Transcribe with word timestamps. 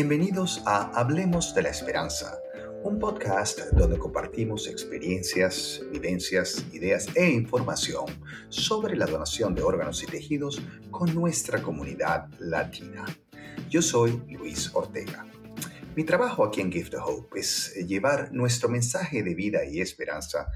Bienvenidos 0.00 0.62
a 0.64 0.92
Hablemos 0.96 1.56
de 1.56 1.62
la 1.62 1.70
Esperanza, 1.70 2.38
un 2.84 3.00
podcast 3.00 3.58
donde 3.72 3.98
compartimos 3.98 4.68
experiencias, 4.68 5.82
vivencias, 5.90 6.64
ideas 6.72 7.08
e 7.16 7.28
información 7.28 8.04
sobre 8.48 8.94
la 8.94 9.06
donación 9.06 9.56
de 9.56 9.62
órganos 9.62 10.00
y 10.04 10.06
tejidos 10.06 10.62
con 10.92 11.12
nuestra 11.12 11.60
comunidad 11.60 12.28
latina. 12.38 13.06
Yo 13.68 13.82
soy 13.82 14.22
Luis 14.28 14.70
Ortega. 14.72 15.26
Mi 15.96 16.04
trabajo 16.04 16.44
aquí 16.44 16.60
en 16.60 16.70
Gift 16.70 16.94
of 16.94 17.02
Hope 17.04 17.40
es 17.40 17.74
llevar 17.84 18.30
nuestro 18.30 18.68
mensaje 18.68 19.24
de 19.24 19.34
vida 19.34 19.64
y 19.64 19.80
esperanza 19.80 20.46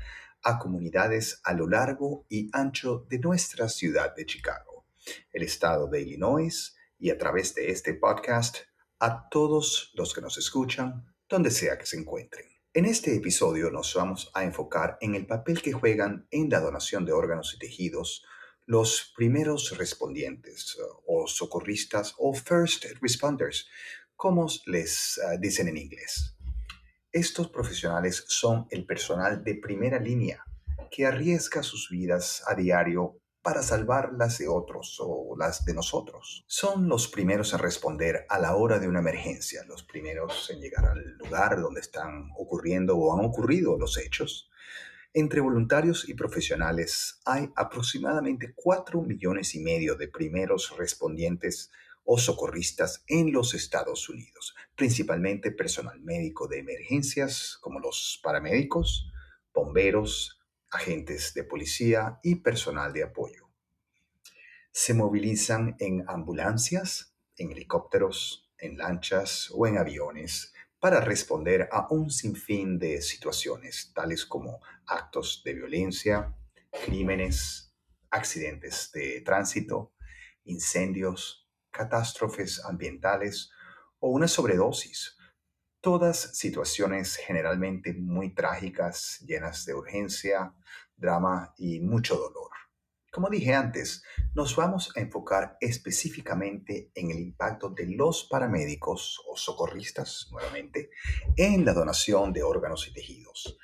a 0.44 0.60
comunidades 0.60 1.40
a 1.42 1.52
lo 1.52 1.68
largo 1.68 2.26
y 2.28 2.48
ancho 2.52 3.06
de 3.10 3.18
nuestra 3.18 3.68
ciudad 3.68 4.14
de 4.14 4.24
Chicago, 4.24 4.86
el 5.32 5.42
estado 5.42 5.88
de 5.88 6.00
Illinois 6.02 6.76
y 7.00 7.10
a 7.10 7.18
través 7.18 7.56
de 7.56 7.72
este 7.72 7.94
podcast 7.94 8.58
a 9.02 9.28
todos 9.28 9.90
los 9.94 10.14
que 10.14 10.20
nos 10.20 10.38
escuchan, 10.38 11.04
donde 11.28 11.50
sea 11.50 11.76
que 11.76 11.86
se 11.86 11.98
encuentren. 11.98 12.46
En 12.72 12.84
este 12.84 13.12
episodio 13.16 13.68
nos 13.68 13.92
vamos 13.94 14.30
a 14.32 14.44
enfocar 14.44 14.96
en 15.00 15.16
el 15.16 15.26
papel 15.26 15.60
que 15.60 15.72
juegan 15.72 16.28
en 16.30 16.48
la 16.48 16.60
donación 16.60 17.04
de 17.04 17.12
órganos 17.12 17.52
y 17.52 17.58
tejidos 17.58 18.24
los 18.64 19.12
primeros 19.16 19.76
respondientes 19.76 20.78
o 21.04 21.26
socorristas 21.26 22.14
o 22.16 22.32
first 22.32 22.84
responders, 23.00 23.68
como 24.14 24.46
les 24.66 25.20
ah, 25.26 25.36
dicen 25.36 25.66
en 25.66 25.78
inglés. 25.78 26.36
Estos 27.10 27.50
profesionales 27.50 28.24
son 28.28 28.68
el 28.70 28.86
personal 28.86 29.42
de 29.42 29.56
primera 29.56 29.98
línea 29.98 30.44
que 30.92 31.06
arriesga 31.06 31.64
sus 31.64 31.90
vidas 31.90 32.44
a 32.46 32.54
diario 32.54 33.21
para 33.42 33.62
salvar 33.62 34.12
las 34.16 34.38
de 34.38 34.48
otros 34.48 34.98
o 35.00 35.34
las 35.36 35.64
de 35.64 35.74
nosotros. 35.74 36.44
Son 36.46 36.88
los 36.88 37.08
primeros 37.08 37.52
en 37.52 37.58
responder 37.58 38.24
a 38.28 38.38
la 38.38 38.54
hora 38.54 38.78
de 38.78 38.88
una 38.88 39.00
emergencia, 39.00 39.64
los 39.66 39.82
primeros 39.82 40.48
en 40.50 40.60
llegar 40.60 40.86
al 40.86 41.16
lugar 41.18 41.60
donde 41.60 41.80
están 41.80 42.30
ocurriendo 42.36 42.96
o 42.96 43.12
han 43.12 43.24
ocurrido 43.24 43.76
los 43.76 43.98
hechos. 43.98 44.48
Entre 45.12 45.40
voluntarios 45.40 46.08
y 46.08 46.14
profesionales 46.14 47.20
hay 47.24 47.50
aproximadamente 47.56 48.54
4 48.54 49.02
millones 49.02 49.54
y 49.54 49.60
medio 49.60 49.96
de 49.96 50.08
primeros 50.08 50.74
respondientes 50.78 51.70
o 52.04 52.18
socorristas 52.18 53.04
en 53.08 53.32
los 53.32 53.54
Estados 53.54 54.08
Unidos, 54.08 54.54
principalmente 54.76 55.50
personal 55.52 56.00
médico 56.00 56.48
de 56.48 56.60
emergencias 56.60 57.58
como 57.60 57.78
los 57.78 58.20
paramédicos, 58.22 59.12
bomberos, 59.52 60.41
agentes 60.72 61.34
de 61.34 61.44
policía 61.44 62.18
y 62.22 62.36
personal 62.36 62.92
de 62.92 63.04
apoyo. 63.04 63.48
Se 64.72 64.94
movilizan 64.94 65.76
en 65.78 66.04
ambulancias, 66.08 67.14
en 67.36 67.52
helicópteros, 67.52 68.50
en 68.58 68.78
lanchas 68.78 69.50
o 69.52 69.66
en 69.66 69.78
aviones 69.78 70.52
para 70.78 71.00
responder 71.00 71.68
a 71.70 71.86
un 71.90 72.10
sinfín 72.10 72.78
de 72.78 73.02
situaciones, 73.02 73.92
tales 73.94 74.26
como 74.26 74.60
actos 74.86 75.42
de 75.44 75.54
violencia, 75.54 76.34
crímenes, 76.84 77.72
accidentes 78.10 78.90
de 78.92 79.20
tránsito, 79.20 79.92
incendios, 80.44 81.48
catástrofes 81.70 82.64
ambientales 82.64 83.50
o 84.00 84.08
una 84.08 84.26
sobredosis 84.26 85.16
Todas 85.82 86.38
situaciones 86.38 87.16
generalmente 87.16 87.92
muy 87.92 88.32
trágicas, 88.32 89.18
llenas 89.26 89.66
de 89.66 89.74
urgencia, 89.74 90.54
drama 90.96 91.52
y 91.58 91.80
mucho 91.80 92.14
dolor. 92.14 92.52
Como 93.10 93.28
dije 93.28 93.52
antes, 93.52 94.04
nos 94.32 94.54
vamos 94.54 94.92
a 94.94 95.00
enfocar 95.00 95.56
específicamente 95.60 96.92
en 96.94 97.10
el 97.10 97.18
impacto 97.18 97.68
de 97.70 97.86
los 97.96 98.28
paramédicos 98.30 99.24
o 99.28 99.36
socorristas, 99.36 100.28
nuevamente, 100.30 100.90
en 101.36 101.64
la 101.64 101.72
donación 101.72 102.32
de 102.32 102.44
órganos 102.44 102.86
y 102.86 102.92
tejidos. 102.92 103.58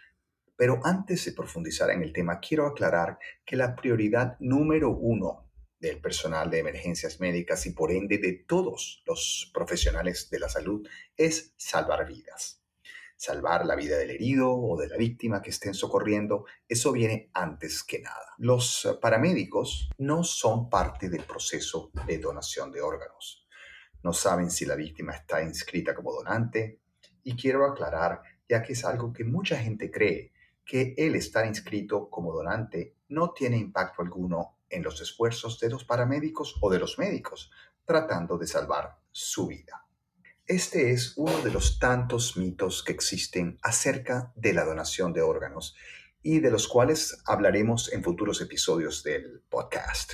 Pero 0.56 0.80
antes 0.82 1.24
de 1.24 1.34
profundizar 1.34 1.88
en 1.90 2.02
el 2.02 2.12
tema, 2.12 2.40
quiero 2.40 2.66
aclarar 2.66 3.20
que 3.44 3.54
la 3.54 3.76
prioridad 3.76 4.36
número 4.40 4.90
uno 4.90 5.47
del 5.80 6.00
personal 6.00 6.50
de 6.50 6.58
emergencias 6.58 7.20
médicas 7.20 7.66
y 7.66 7.70
por 7.70 7.92
ende 7.92 8.18
de 8.18 8.32
todos 8.32 9.02
los 9.06 9.50
profesionales 9.54 10.28
de 10.30 10.40
la 10.40 10.48
salud 10.48 10.86
es 11.16 11.54
salvar 11.56 12.06
vidas. 12.06 12.62
Salvar 13.16 13.66
la 13.66 13.74
vida 13.74 13.98
del 13.98 14.10
herido 14.10 14.52
o 14.52 14.76
de 14.80 14.88
la 14.88 14.96
víctima 14.96 15.42
que 15.42 15.50
estén 15.50 15.74
socorriendo, 15.74 16.44
eso 16.68 16.92
viene 16.92 17.30
antes 17.34 17.82
que 17.82 18.00
nada. 18.00 18.34
Los 18.38 18.96
paramédicos 19.00 19.90
no 19.98 20.22
son 20.22 20.70
parte 20.70 21.08
del 21.08 21.24
proceso 21.24 21.90
de 22.06 22.18
donación 22.18 22.70
de 22.70 22.80
órganos. 22.80 23.46
No 24.02 24.12
saben 24.12 24.50
si 24.50 24.64
la 24.64 24.76
víctima 24.76 25.14
está 25.14 25.42
inscrita 25.42 25.94
como 25.94 26.12
donante 26.12 26.80
y 27.24 27.34
quiero 27.34 27.66
aclarar, 27.66 28.22
ya 28.48 28.62
que 28.62 28.74
es 28.74 28.84
algo 28.84 29.12
que 29.12 29.24
mucha 29.24 29.58
gente 29.58 29.90
cree, 29.90 30.32
que 30.64 30.94
el 30.96 31.16
estar 31.16 31.44
inscrito 31.44 32.08
como 32.08 32.32
donante 32.32 32.94
no 33.08 33.32
tiene 33.32 33.56
impacto 33.56 34.02
alguno 34.02 34.57
en 34.70 34.82
los 34.82 35.00
esfuerzos 35.00 35.58
de 35.60 35.70
los 35.70 35.84
paramédicos 35.84 36.56
o 36.60 36.70
de 36.70 36.78
los 36.78 36.98
médicos 36.98 37.50
tratando 37.84 38.36
de 38.36 38.46
salvar 38.46 38.98
su 39.10 39.46
vida. 39.46 39.86
Este 40.46 40.92
es 40.92 41.14
uno 41.16 41.38
de 41.42 41.50
los 41.50 41.78
tantos 41.78 42.36
mitos 42.36 42.82
que 42.82 42.92
existen 42.92 43.58
acerca 43.62 44.32
de 44.36 44.52
la 44.52 44.64
donación 44.64 45.12
de 45.12 45.22
órganos 45.22 45.74
y 46.22 46.40
de 46.40 46.50
los 46.50 46.68
cuales 46.68 47.18
hablaremos 47.26 47.92
en 47.92 48.04
futuros 48.04 48.40
episodios 48.40 49.02
del 49.02 49.42
podcast. 49.48 50.12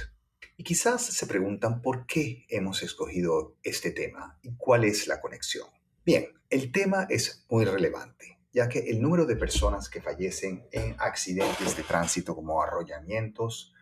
Y 0.57 0.63
quizás 0.63 1.05
se 1.05 1.27
preguntan 1.27 1.83
por 1.83 2.07
qué 2.07 2.47
hemos 2.49 2.83
escogido 2.83 3.57
este 3.63 3.91
tema 3.91 4.39
y 4.43 4.55
cuál 4.57 4.85
es 4.85 5.09
la 5.09 5.21
conexión. 5.21 5.69
Bien, 6.05 6.29
el 6.51 6.71
tema 6.71 7.07
es 7.11 7.45
muy 7.49 7.65
relevante, 7.65 8.39
ya 8.53 8.69
que 8.69 8.91
el 8.91 9.03
número 9.03 9.27
de 9.27 9.35
personas 9.35 9.89
que 9.89 10.01
fallecen 10.01 10.69
en 10.71 10.95
accidentes 10.99 11.77
de 11.77 11.83
tránsito 11.83 12.37
como 12.37 12.63
arrollamientos, 12.63 13.74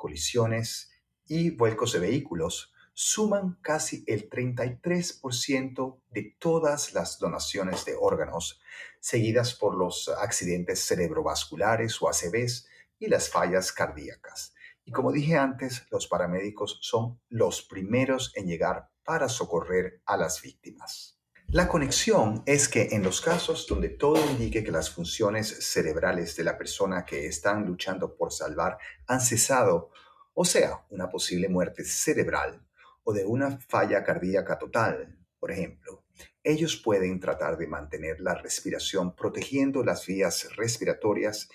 colisiones 0.00 0.90
y 1.26 1.50
vuelcos 1.50 1.92
de 1.92 1.98
vehículos 1.98 2.72
suman 2.94 3.58
casi 3.60 4.02
el 4.06 4.30
33% 4.30 6.00
de 6.08 6.36
todas 6.38 6.94
las 6.94 7.18
donaciones 7.18 7.84
de 7.84 7.96
órganos, 8.00 8.62
seguidas 8.98 9.54
por 9.54 9.76
los 9.76 10.08
accidentes 10.08 10.86
cerebrovasculares 10.86 12.00
o 12.00 12.08
ACVs 12.08 12.66
y 12.98 13.08
las 13.08 13.28
fallas 13.28 13.72
cardíacas. 13.72 14.54
Y 14.86 14.90
como 14.90 15.12
dije 15.12 15.36
antes, 15.36 15.86
los 15.90 16.06
paramédicos 16.08 16.78
son 16.80 17.20
los 17.28 17.60
primeros 17.60 18.32
en 18.36 18.46
llegar 18.46 18.88
para 19.04 19.28
socorrer 19.28 20.00
a 20.06 20.16
las 20.16 20.40
víctimas. 20.40 21.19
La 21.52 21.66
conexión 21.66 22.44
es 22.46 22.68
que 22.68 22.90
en 22.92 23.02
los 23.02 23.20
casos 23.20 23.66
donde 23.66 23.88
todo 23.88 24.24
indique 24.30 24.62
que 24.62 24.70
las 24.70 24.88
funciones 24.88 25.48
cerebrales 25.48 26.36
de 26.36 26.44
la 26.44 26.56
persona 26.56 27.04
que 27.04 27.26
están 27.26 27.66
luchando 27.66 28.14
por 28.14 28.32
salvar 28.32 28.78
han 29.08 29.20
cesado, 29.20 29.90
o 30.32 30.44
sea, 30.44 30.86
una 30.90 31.10
posible 31.10 31.48
muerte 31.48 31.82
cerebral 31.84 32.64
o 33.02 33.12
de 33.12 33.24
una 33.24 33.58
falla 33.58 34.04
cardíaca 34.04 34.60
total, 34.60 35.18
por 35.40 35.50
ejemplo, 35.50 36.04
ellos 36.44 36.76
pueden 36.76 37.18
tratar 37.18 37.58
de 37.58 37.66
mantener 37.66 38.20
la 38.20 38.36
respiración 38.36 39.16
protegiendo 39.16 39.82
las 39.82 40.06
vías 40.06 40.54
respiratorias 40.54 41.48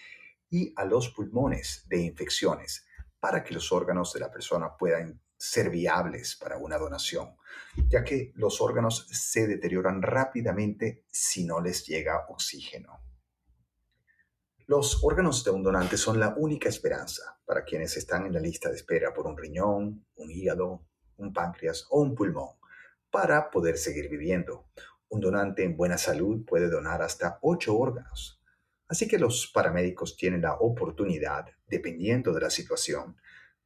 y 0.49 0.73
a 0.75 0.83
los 0.83 1.07
pulmones 1.07 1.85
de 1.87 2.01
infecciones 2.01 2.85
para 3.21 3.45
que 3.45 3.53
los 3.53 3.71
órganos 3.71 4.11
de 4.11 4.19
la 4.19 4.29
persona 4.29 4.75
puedan 4.75 5.21
ser 5.37 5.69
viables 5.69 6.35
para 6.35 6.57
una 6.57 6.77
donación, 6.77 7.35
ya 7.87 8.03
que 8.03 8.31
los 8.35 8.61
órganos 8.61 9.07
se 9.11 9.47
deterioran 9.47 10.01
rápidamente 10.01 11.03
si 11.07 11.45
no 11.45 11.61
les 11.61 11.85
llega 11.85 12.25
oxígeno. 12.29 13.01
Los 14.67 15.03
órganos 15.03 15.43
de 15.43 15.51
un 15.51 15.61
donante 15.61 15.95
son 15.95 16.19
la 16.19 16.33
única 16.37 16.69
esperanza 16.69 17.39
para 17.45 17.63
quienes 17.63 17.97
están 17.97 18.25
en 18.25 18.33
la 18.33 18.39
lista 18.39 18.69
de 18.69 18.75
espera 18.75 19.13
por 19.13 19.27
un 19.27 19.37
riñón, 19.37 20.05
un 20.15 20.31
hígado, 20.31 20.87
un 21.17 21.31
páncreas 21.31 21.85
o 21.91 22.01
un 22.01 22.15
pulmón 22.15 22.55
para 23.11 23.51
poder 23.51 23.77
seguir 23.77 24.09
viviendo. 24.09 24.69
Un 25.07 25.21
donante 25.21 25.63
en 25.63 25.77
buena 25.77 25.97
salud 25.97 26.43
puede 26.45 26.67
donar 26.67 27.01
hasta 27.03 27.37
ocho 27.41 27.77
órganos. 27.77 28.41
Así 28.87 29.07
que 29.07 29.19
los 29.19 29.51
paramédicos 29.53 30.17
tienen 30.17 30.41
la 30.41 30.55
oportunidad, 30.55 31.45
dependiendo 31.67 32.33
de 32.33 32.41
la 32.41 32.49
situación, 32.49 33.17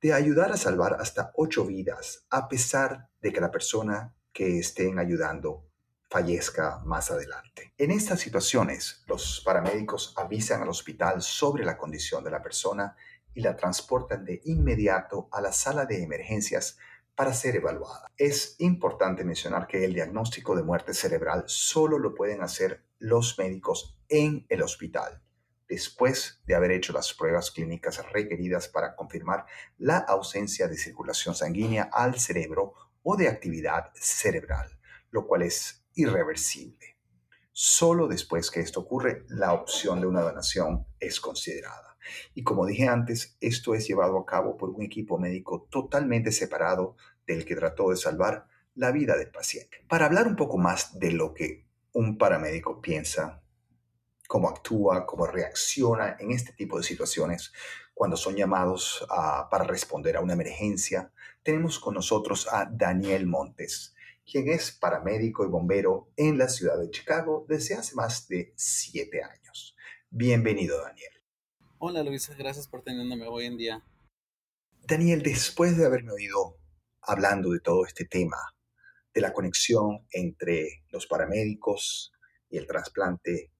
de 0.01 0.13
ayudar 0.13 0.51
a 0.51 0.57
salvar 0.57 0.97
hasta 0.99 1.31
ocho 1.35 1.65
vidas, 1.65 2.25
a 2.29 2.47
pesar 2.47 3.09
de 3.21 3.33
que 3.33 3.41
la 3.41 3.51
persona 3.51 4.15
que 4.31 4.59
estén 4.59 4.99
ayudando 4.99 5.65
fallezca 6.09 6.81
más 6.85 7.11
adelante. 7.11 7.73
En 7.77 7.91
estas 7.91 8.19
situaciones, 8.19 9.03
los 9.07 9.41
paramédicos 9.45 10.13
avisan 10.17 10.61
al 10.61 10.69
hospital 10.69 11.21
sobre 11.21 11.65
la 11.65 11.77
condición 11.77 12.23
de 12.23 12.31
la 12.31 12.41
persona 12.41 12.95
y 13.33 13.41
la 13.41 13.55
transportan 13.55 14.25
de 14.25 14.41
inmediato 14.45 15.27
a 15.31 15.41
la 15.41 15.51
sala 15.51 15.85
de 15.85 16.01
emergencias 16.01 16.77
para 17.13 17.33
ser 17.33 17.57
evaluada. 17.57 18.09
Es 18.17 18.55
importante 18.59 19.23
mencionar 19.23 19.67
que 19.67 19.83
el 19.83 19.93
diagnóstico 19.93 20.55
de 20.55 20.63
muerte 20.63 20.93
cerebral 20.93 21.43
solo 21.47 21.99
lo 21.99 22.15
pueden 22.15 22.41
hacer 22.41 22.85
los 22.97 23.37
médicos 23.37 23.97
en 24.07 24.45
el 24.49 24.63
hospital 24.63 25.21
después 25.69 26.41
de 26.45 26.55
haber 26.55 26.71
hecho 26.71 26.91
las 26.91 27.13
pruebas 27.13 27.51
clínicas 27.51 28.03
requeridas 28.11 28.67
para 28.67 28.95
confirmar 28.95 29.45
la 29.77 29.99
ausencia 29.99 30.67
de 30.67 30.75
circulación 30.75 31.35
sanguínea 31.35 31.89
al 31.93 32.19
cerebro 32.19 32.73
o 33.03 33.15
de 33.15 33.29
actividad 33.29 33.91
cerebral, 33.93 34.79
lo 35.11 35.27
cual 35.27 35.43
es 35.43 35.85
irreversible. 35.93 36.97
Solo 37.51 38.07
después 38.07 38.51
que 38.51 38.61
esto 38.61 38.79
ocurre, 38.79 39.25
la 39.27 39.53
opción 39.53 40.01
de 40.01 40.07
una 40.07 40.21
donación 40.21 40.87
es 40.99 41.19
considerada. 41.19 41.97
Y 42.33 42.43
como 42.43 42.65
dije 42.65 42.87
antes, 42.87 43.37
esto 43.39 43.75
es 43.75 43.87
llevado 43.87 44.17
a 44.17 44.25
cabo 44.25 44.57
por 44.57 44.69
un 44.71 44.81
equipo 44.81 45.19
médico 45.19 45.67
totalmente 45.69 46.31
separado 46.31 46.95
del 47.27 47.45
que 47.45 47.55
trató 47.55 47.91
de 47.91 47.97
salvar 47.97 48.47
la 48.73 48.91
vida 48.91 49.17
del 49.17 49.29
paciente. 49.29 49.83
Para 49.87 50.05
hablar 50.05 50.27
un 50.27 50.35
poco 50.35 50.57
más 50.57 50.97
de 50.99 51.11
lo 51.11 51.33
que 51.33 51.67
un 51.91 52.17
paramédico 52.17 52.81
piensa, 52.81 53.43
cómo 54.29 54.47
actúa, 54.47 55.07
cómo 55.07 55.25
reacciona 55.25 56.15
en 56.19 56.29
este 56.29 56.53
tipo 56.53 56.77
de 56.77 56.83
situaciones 56.83 57.51
cuando 57.95 58.15
son 58.15 58.35
llamados 58.35 59.03
para 59.49 59.63
responder 59.63 60.15
a 60.15 60.21
una 60.21 60.33
emergencia, 60.33 61.11
tenemos 61.41 61.79
con 61.79 61.95
nosotros 61.95 62.47
a 62.51 62.69
Daniel 62.71 63.25
Montes, 63.25 63.95
quien 64.31 64.47
es 64.49 64.71
paramédico 64.71 65.43
y 65.43 65.49
bombero 65.49 66.11
en 66.15 66.37
la 66.37 66.47
ciudad 66.47 66.79
de 66.79 66.91
Chicago 66.91 67.47
desde 67.49 67.73
hace 67.73 67.95
más 67.95 68.27
de 68.27 68.53
siete 68.55 69.23
años. 69.23 69.75
Bienvenido, 70.11 70.79
Daniel. 70.79 71.11
Hola, 71.79 72.03
Luisa, 72.03 72.35
gracias 72.37 72.67
por 72.67 72.83
teniéndome 72.83 73.25
hoy 73.27 73.47
en 73.47 73.57
día. 73.57 73.83
Daniel, 74.83 75.23
después 75.23 75.75
de 75.75 75.87
haberme 75.87 76.11
oído 76.11 76.59
hablando 77.01 77.49
de 77.49 77.61
todo 77.61 77.83
este 77.83 78.05
tema, 78.05 78.37
de 79.11 79.21
la 79.21 79.33
conexión 79.33 80.05
entre 80.11 80.83
los 80.91 81.07
paramédicos 81.07 82.13
y 82.47 82.59
el 82.59 82.67
trasplante 82.67 83.51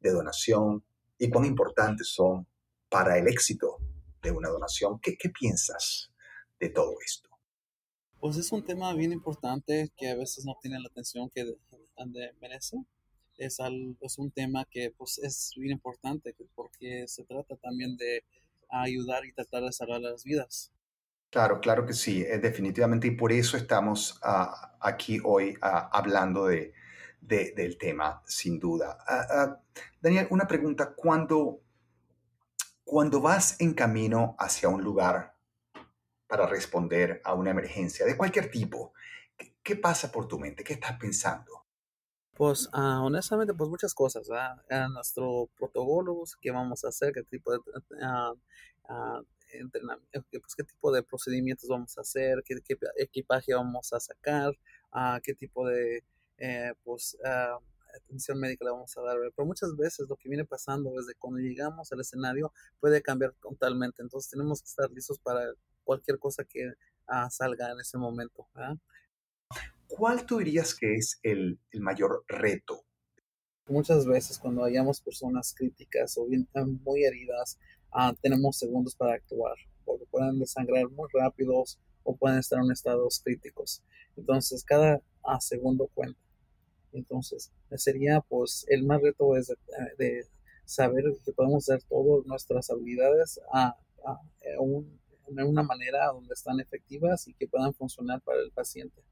de 0.00 0.10
donación 0.10 0.84
y 1.18 1.28
cuán 1.30 1.44
importantes 1.44 2.08
son 2.08 2.46
para 2.88 3.18
el 3.18 3.28
éxito 3.28 3.78
de 4.22 4.30
una 4.30 4.48
donación. 4.48 4.98
¿Qué, 5.00 5.16
qué 5.16 5.30
piensas 5.30 6.12
de 6.58 6.70
todo 6.70 6.94
esto? 7.04 7.28
Pues 8.20 8.36
es 8.36 8.50
un 8.50 8.64
tema 8.64 8.92
bien 8.94 9.12
importante 9.12 9.90
que 9.96 10.10
a 10.10 10.16
veces 10.16 10.44
no 10.44 10.56
tiene 10.60 10.80
la 10.80 10.88
atención 10.88 11.30
que 11.30 11.44
merece. 12.40 12.76
Es, 13.36 13.58
es 14.00 14.18
un 14.18 14.30
tema 14.32 14.64
que 14.68 14.92
pues, 14.96 15.18
es 15.18 15.52
bien 15.56 15.72
importante 15.72 16.34
porque 16.56 17.06
se 17.06 17.24
trata 17.24 17.56
también 17.56 17.96
de 17.96 18.24
ayudar 18.68 19.24
y 19.24 19.32
tratar 19.32 19.62
de 19.62 19.72
salvar 19.72 20.00
las 20.00 20.24
vidas. 20.24 20.72
Claro, 21.30 21.60
claro 21.60 21.86
que 21.86 21.92
sí, 21.92 22.22
eh, 22.22 22.38
definitivamente, 22.38 23.06
y 23.06 23.10
por 23.10 23.32
eso 23.32 23.56
estamos 23.56 24.18
ah, 24.22 24.76
aquí 24.80 25.20
hoy 25.22 25.56
ah, 25.60 25.90
hablando 25.92 26.46
de, 26.46 26.72
del 27.28 27.76
tema, 27.78 28.22
sin 28.26 28.58
duda. 28.58 28.98
Ah, 29.06 29.60
Daniel, 30.00 30.26
una 30.30 30.46
pregunta, 30.46 30.94
cuando, 30.94 31.60
cuando 32.84 33.20
vas 33.20 33.60
en 33.60 33.74
camino 33.74 34.34
hacia 34.38 34.68
un 34.68 34.82
lugar 34.82 35.34
para 36.26 36.46
responder 36.46 37.20
a 37.24 37.34
una 37.34 37.50
emergencia 37.50 38.06
de 38.06 38.16
cualquier 38.16 38.50
tipo, 38.50 38.92
¿qué, 39.62 39.76
pasa 39.76 40.10
por 40.10 40.26
tu 40.26 40.38
mente? 40.38 40.64
¿Qué 40.64 40.74
estás 40.74 40.98
pensando? 40.98 41.66
Pues 42.34 42.68
honestamente, 42.72 43.52
pues 43.54 43.68
muchas 43.68 43.94
cosas. 43.94 44.28
¿verdad? 44.28 44.88
nuestro 44.90 45.48
protocolo, 45.56 46.22
qué 46.40 46.50
vamos 46.50 46.84
a 46.84 46.88
hacer, 46.88 47.12
qué 47.12 47.22
tipo 47.24 47.52
de 47.52 47.58
entrenamiento, 49.52 50.24
pues, 50.40 50.54
qué 50.56 50.64
tipo 50.64 50.92
de 50.92 51.02
procedimientos 51.02 51.68
vamos 51.68 51.96
a 51.98 52.02
hacer, 52.02 52.42
qué, 52.44 52.54
equipaje 52.96 53.54
vamos 53.54 53.92
a 53.92 54.00
sacar, 54.00 54.56
qué 55.22 55.34
tipo 55.34 55.66
de 55.66 56.04
eh, 56.38 56.72
pues, 56.84 57.16
atención 57.94 58.38
médica 58.38 58.64
le 58.64 58.72
vamos 58.72 58.96
a 58.96 59.02
dar. 59.02 59.16
Pero 59.34 59.46
muchas 59.46 59.76
veces 59.76 60.08
lo 60.08 60.16
que 60.16 60.28
viene 60.28 60.44
pasando 60.44 60.90
desde 60.90 61.14
cuando 61.14 61.40
llegamos 61.40 61.92
al 61.92 62.00
escenario 62.00 62.52
puede 62.80 63.02
cambiar 63.02 63.34
totalmente. 63.40 64.02
Entonces 64.02 64.30
tenemos 64.30 64.62
que 64.62 64.68
estar 64.68 64.90
listos 64.90 65.18
para 65.18 65.40
cualquier 65.84 66.18
cosa 66.18 66.44
que 66.44 66.72
ah, 67.06 67.28
salga 67.30 67.72
en 67.72 67.80
ese 67.80 67.98
momento. 67.98 68.48
¿Cuál 69.86 70.26
tú 70.26 70.38
dirías 70.38 70.74
que 70.74 70.94
es 70.94 71.18
el, 71.22 71.58
el 71.70 71.80
mayor 71.80 72.24
reto 72.28 72.84
muchas 73.68 74.06
veces 74.06 74.38
cuando 74.38 74.64
hayamos 74.64 75.02
personas 75.02 75.54
críticas 75.54 76.16
o 76.16 76.24
bien 76.24 76.48
muy 76.82 77.04
heridas 77.04 77.58
Ah, 77.90 78.14
tenemos 78.20 78.58
segundos 78.58 78.94
para 78.94 79.14
actuar, 79.14 79.54
porque 79.84 80.04
pueden 80.10 80.38
desangrar 80.38 80.88
muy 80.90 81.08
rápidos 81.12 81.78
o 82.02 82.14
pueden 82.16 82.38
estar 82.38 82.58
en 82.62 82.70
estados 82.70 83.20
críticos. 83.24 83.82
Entonces, 84.16 84.62
cada 84.64 85.00
ah, 85.24 85.40
segundo 85.40 85.88
cuenta. 85.94 86.20
Entonces, 86.92 87.52
sería, 87.76 88.20
pues, 88.20 88.64
el 88.68 88.84
más 88.84 89.00
reto 89.02 89.36
es 89.36 89.52
de, 89.98 90.26
saber 90.64 91.04
que 91.24 91.32
podemos 91.32 91.68
hacer 91.68 91.82
todas 91.88 92.26
nuestras 92.26 92.68
habilidades 92.70 93.40
a, 93.52 93.76
de 95.28 95.42
una 95.42 95.62
manera 95.62 96.06
donde 96.12 96.34
están 96.34 96.60
efectivas 96.60 97.26
y 97.26 97.34
que 97.34 97.48
puedan 97.48 97.72
funcionar 97.72 98.20
para 98.22 98.40
el 98.40 98.50
paciente. 98.50 99.02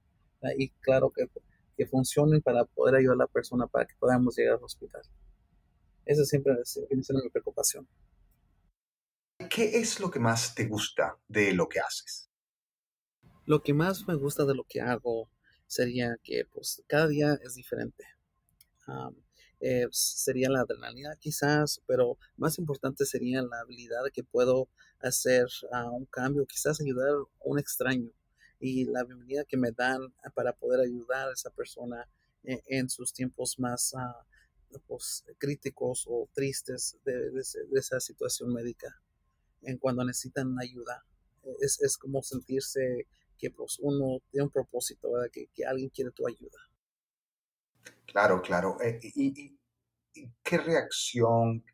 Y 0.58 0.68
claro 0.80 1.10
que, 1.10 1.28
que 1.76 1.86
funcionen 1.86 2.42
para 2.42 2.64
poder 2.64 2.96
ayudar 2.96 3.14
a 3.14 3.24
la 3.24 3.26
persona 3.26 3.66
para 3.66 3.86
que 3.86 3.94
podamos 3.98 4.36
llegar 4.36 4.58
al 4.58 4.64
hospital. 4.64 5.02
Esa 6.04 6.24
siempre 6.24 6.54
es, 6.60 6.76
es 6.76 7.10
mi 7.10 7.30
preocupación. 7.30 7.88
¿qué 9.48 9.78
es 9.78 10.00
lo 10.00 10.10
que 10.10 10.18
más 10.18 10.54
te 10.54 10.66
gusta 10.66 11.18
de 11.28 11.52
lo 11.52 11.68
que 11.68 11.80
haces? 11.80 12.30
Lo 13.44 13.62
que 13.62 13.74
más 13.74 14.06
me 14.08 14.14
gusta 14.14 14.44
de 14.44 14.54
lo 14.54 14.64
que 14.64 14.80
hago 14.80 15.30
sería 15.66 16.16
que 16.22 16.44
pues 16.52 16.82
cada 16.86 17.08
día 17.08 17.38
es 17.42 17.54
diferente. 17.54 18.04
Eh, 19.60 19.88
sería 19.90 20.50
la 20.50 20.60
adrenalina 20.60 21.16
quizás, 21.18 21.80
pero 21.86 22.18
más 22.36 22.58
importante 22.58 23.04
sería 23.06 23.42
la 23.42 23.60
habilidad 23.60 24.02
que 24.12 24.22
puedo 24.22 24.68
hacer 25.00 25.46
a 25.72 25.90
un 25.90 26.04
cambio, 26.06 26.46
quizás 26.46 26.80
ayudar 26.80 27.08
a 27.08 27.24
un 27.44 27.58
extraño 27.58 28.10
y 28.60 28.84
la 28.84 29.04
bienvenida 29.04 29.44
que 29.44 29.56
me 29.56 29.72
dan 29.72 30.14
para 30.34 30.52
poder 30.52 30.80
ayudar 30.80 31.28
a 31.28 31.32
esa 31.32 31.50
persona 31.50 32.08
e, 32.44 32.62
en, 32.66 32.88
sus 32.88 33.12
tiempos 33.12 33.58
más 33.58 33.94
ah, 33.94 34.26
pues, 34.86 35.24
críticos 35.38 36.04
o 36.06 36.28
tristes 36.32 36.98
de 37.04 37.32
esa 37.72 38.00
situación 38.00 38.52
médica 38.52 39.00
en 39.62 39.78
cuando 39.78 40.04
necesitan 40.04 40.54
ayuda. 40.58 41.04
Es, 41.60 41.80
es 41.80 41.96
como 41.96 42.22
sentirse 42.22 43.06
que 43.38 43.50
pues, 43.50 43.78
uno 43.80 44.20
tiene 44.30 44.44
un 44.44 44.50
propósito, 44.50 45.12
¿verdad? 45.12 45.28
Que, 45.32 45.48
que 45.54 45.64
alguien 45.64 45.90
quiere 45.90 46.10
tu 46.10 46.26
ayuda. 46.26 46.58
Claro, 48.06 48.40
claro. 48.42 48.76
Eh, 48.80 48.98
y, 49.02 49.58
qué 50.42 50.58
reacción, 50.58 51.64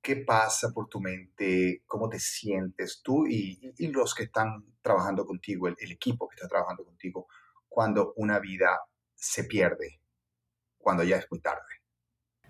qué 0.00 0.16
pasa 0.16 0.70
por 0.72 0.88
tu 0.88 1.00
mente? 1.00 1.82
¿Cómo 1.86 2.08
te 2.08 2.18
sientes 2.18 3.02
tú 3.02 3.26
y, 3.26 3.74
y 3.76 3.88
los 3.88 4.14
que 4.14 4.24
están 4.24 4.64
trabajando 4.80 5.26
contigo, 5.26 5.68
el, 5.68 5.76
el, 5.78 5.92
equipo 5.92 6.28
que 6.28 6.36
está 6.36 6.48
trabajando 6.48 6.84
contigo, 6.84 7.26
cuando 7.68 8.14
una 8.16 8.38
vida 8.38 8.80
se 9.14 9.44
pierde, 9.44 10.00
cuando 10.78 11.04
ya 11.04 11.16
es 11.16 11.26
muy 11.30 11.40
tarde? 11.40 11.78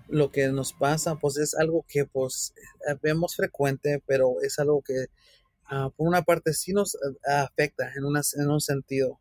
lo 0.09 0.31
que 0.31 0.49
nos 0.49 0.73
pasa, 0.73 1.17
pues 1.17 1.37
es 1.37 1.55
algo 1.55 1.85
que 1.87 2.07
pues 2.07 2.55
eh, 2.89 2.97
vemos 3.03 3.37
frecuente, 3.37 4.03
pero 4.07 4.41
es 4.43 4.59
algo 4.59 4.83
que 4.83 5.07
ah, 5.69 5.91
por 5.97 6.09
una 6.09 6.23
parte 6.23 6.53
sí 6.53 6.73
nos 6.73 6.95
eh, 6.95 6.99
afecta 7.27 7.93
en, 7.95 8.05
una, 8.05 8.23
en 8.37 8.51
un 8.51 8.61
sentido, 8.61 9.19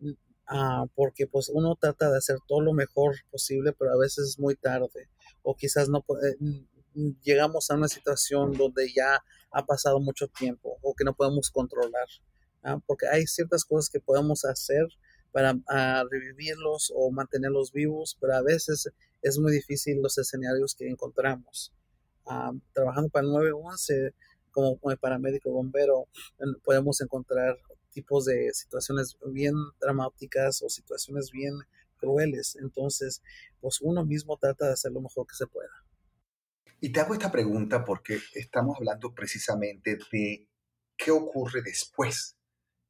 uh, 0.00 0.86
porque 0.94 1.26
pues 1.26 1.48
uno 1.48 1.76
trata 1.80 2.10
de 2.10 2.18
hacer 2.18 2.38
todo 2.46 2.60
lo 2.60 2.72
mejor 2.72 3.16
posible, 3.30 3.72
pero 3.72 3.92
a 3.92 3.98
veces 3.98 4.30
es 4.30 4.38
muy 4.38 4.54
tarde, 4.56 5.08
o 5.42 5.54
quizás 5.56 5.88
no 5.88 6.04
eh, 6.22 6.64
llegamos 7.22 7.70
a 7.70 7.74
una 7.74 7.88
situación 7.88 8.52
donde 8.52 8.92
ya 8.92 9.24
ha 9.50 9.66
pasado 9.66 10.00
mucho 10.00 10.28
tiempo 10.28 10.78
o 10.82 10.94
que 10.94 11.04
no 11.04 11.14
podemos 11.14 11.50
controlar, 11.50 12.06
porque 12.86 13.06
hay 13.08 13.26
ciertas 13.26 13.64
cosas 13.64 13.90
que 13.90 14.00
podemos 14.00 14.44
hacer 14.44 14.86
para 15.32 15.58
ah, 15.68 16.04
revivirlos 16.10 16.92
o 16.94 17.10
mantenerlos 17.10 17.72
vivos, 17.72 18.16
pero 18.20 18.34
a 18.34 18.42
veces 18.42 18.88
es 19.22 19.38
muy 19.38 19.52
difícil 19.52 20.00
los 20.00 20.18
escenarios 20.18 20.74
que 20.74 20.88
encontramos. 20.88 21.72
Trabajando 22.72 23.08
para 23.08 23.26
el 23.26 23.32
911 23.32 24.14
como, 24.52 24.78
como 24.78 24.96
paramédico 24.96 25.50
bombero, 25.50 26.06
podemos 26.62 27.00
encontrar 27.00 27.58
tipos 27.90 28.24
de 28.24 28.52
situaciones 28.54 29.16
bien 29.26 29.54
dramáticas 29.80 30.62
o 30.62 30.68
situaciones 30.68 31.30
bien 31.30 31.54
crueles. 31.96 32.56
Entonces, 32.60 33.22
pues 33.60 33.80
uno 33.80 34.04
mismo 34.04 34.36
trata 34.36 34.66
de 34.66 34.72
hacer 34.72 34.92
lo 34.92 35.00
mejor 35.00 35.26
que 35.26 35.34
se 35.34 35.46
pueda. 35.46 35.70
Y 36.80 36.90
te 36.90 37.00
hago 37.00 37.14
esta 37.14 37.30
pregunta 37.30 37.84
porque 37.84 38.18
estamos 38.34 38.76
hablando 38.76 39.14
precisamente 39.14 39.98
de 40.10 40.48
qué 40.96 41.10
ocurre 41.10 41.62
después 41.62 42.36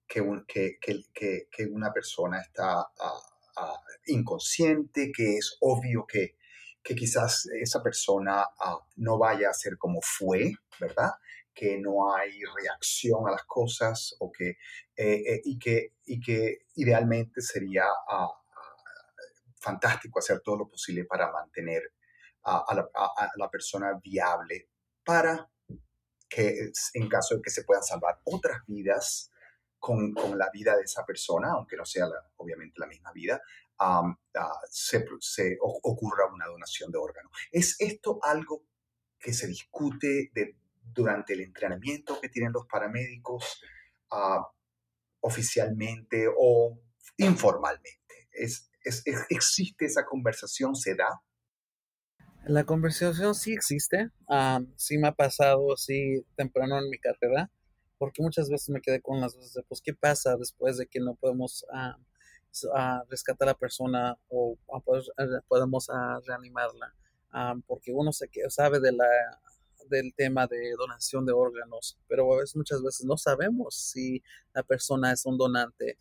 que, 0.09 0.23
que, 0.81 1.09
que, 1.50 1.66
una 1.66 1.92
persona 1.92 2.40
está 2.40 2.81
ah, 2.81 3.21
ah, 3.57 3.81
inconsciente, 4.07 5.12
que 5.14 5.37
es 5.37 5.57
obvio 5.61 6.07
que, 6.07 6.37
que 6.83 6.95
quizás 6.95 7.47
esa 7.61 7.83
persona 7.83 8.45
ah, 8.59 8.78
no 8.97 9.19
vaya 9.19 9.50
a 9.50 9.54
ser 9.54 9.76
como 9.78 10.00
fue, 10.02 10.52
¿verdad? 10.81 11.11
Que 11.54 11.78
no 11.78 12.14
hay 12.14 12.40
reacción 12.56 13.28
a 13.28 13.32
las 13.32 13.44
cosas 13.44 14.16
o 14.21 14.30
que, 14.32 14.50
eh, 14.50 14.56
eh, 14.97 15.40
y, 15.44 15.59
que, 15.59 15.94
y 16.06 16.21
que 16.21 16.66
idealmente 16.76 17.40
sería 17.40 17.85
fantástico 19.59 20.18
hacer 20.18 20.40
todo 20.40 20.56
lo 20.59 20.68
posible 20.68 21.04
para 21.04 21.30
mantener 21.30 21.82
a 22.44 22.75
la, 22.75 22.88
la, 23.37 23.49
persona 23.49 23.92
viable 24.02 24.68
para 25.04 25.49
que 26.28 26.73
en 26.94 27.09
caso 27.09 27.37
de 27.37 27.42
que 27.42 27.50
se 27.50 27.62
puedan 27.62 27.85
salvar 27.85 28.21
otras 28.25 28.66
vidas, 28.66 29.30
con, 29.82 30.12
con, 30.14 30.38
la 30.38 30.49
vida 30.52 30.76
de 30.76 30.85
esa 30.85 31.04
persona, 31.04 31.50
aunque 31.52 31.76
no 31.76 31.85
sea 31.85 32.06
obviamente 32.37 32.78
la 32.78 32.87
misma 32.87 33.11
vida, 33.12 33.42
se, 34.71 35.04
se, 35.18 35.59
ocurra 35.61 36.32
una 36.32 36.47
donación 36.47 36.92
de 36.92 36.99
órgano. 36.99 37.30
¿Es 37.50 37.75
esto 37.80 38.21
algo 38.23 38.64
que 39.18 39.32
se 39.32 39.49
discute 39.49 40.30
de, 40.32 40.56
durante 40.83 41.35
el 41.35 41.41
entrenamiento 41.41 42.21
que 42.21 42.29
tienen 42.29 42.53
los 42.53 42.67
paramédicos 42.67 43.61
oficialmente 45.21 46.27
o 46.37 46.81
informalmente? 47.17 48.29
¿Es, 48.33 48.71
es, 48.85 49.05
¿Existe 49.29 49.87
esa 49.87 50.05
conversación? 50.05 50.75
¿Se 50.75 50.95
da? 50.95 51.23
La 52.45 52.65
conversación 52.65 53.37
sí 53.37 53.53
existe, 53.53 54.11
sí 54.77 54.99
me 54.99 55.09
ha 55.09 55.12
pasado 55.12 55.75
así 55.75 56.25
temprano 56.35 56.77
en 56.79 56.91
mi 56.91 56.99
carrera, 56.99 57.51
porque 57.99 58.21
muchas 58.21 58.51
veces 58.51 58.69
me 58.71 58.81
quedé 58.81 59.01
con 59.01 59.21
las 59.21 59.35
dudas 59.35 59.53
de, 59.55 59.62
pues, 59.62 59.81
¿qué 59.81 59.95
pasa 59.95 60.37
después 60.37 60.77
de 60.77 60.87
que 60.89 60.99
no 60.99 61.15
podemos 61.15 61.65
rescatar 63.09 63.49
a 63.49 63.53
la 63.53 63.59
persona 63.59 64.19
o 64.29 64.59
podemos 65.49 65.89
reanimarla? 66.27 66.93
porque 67.67 67.93
uno 67.93 68.12
se, 68.12 68.29
sabe 68.49 68.81
de 68.81 68.93
la, 68.93 69.07
del 69.89 70.15
tema 70.15 70.47
de 70.47 70.73
donación 70.79 71.27
de 71.27 71.33
órganos, 71.33 71.99
pero 72.09 72.33
a 72.35 72.39
veces, 72.39 72.57
muchas 72.57 72.83
veces 72.83 73.07
no 73.07 73.17
sabemos 73.17 73.75
si 73.75 74.23
la 74.55 74.62
persona 74.62 75.12
es 75.12 75.25
un 75.27 75.37
donante 75.39 75.99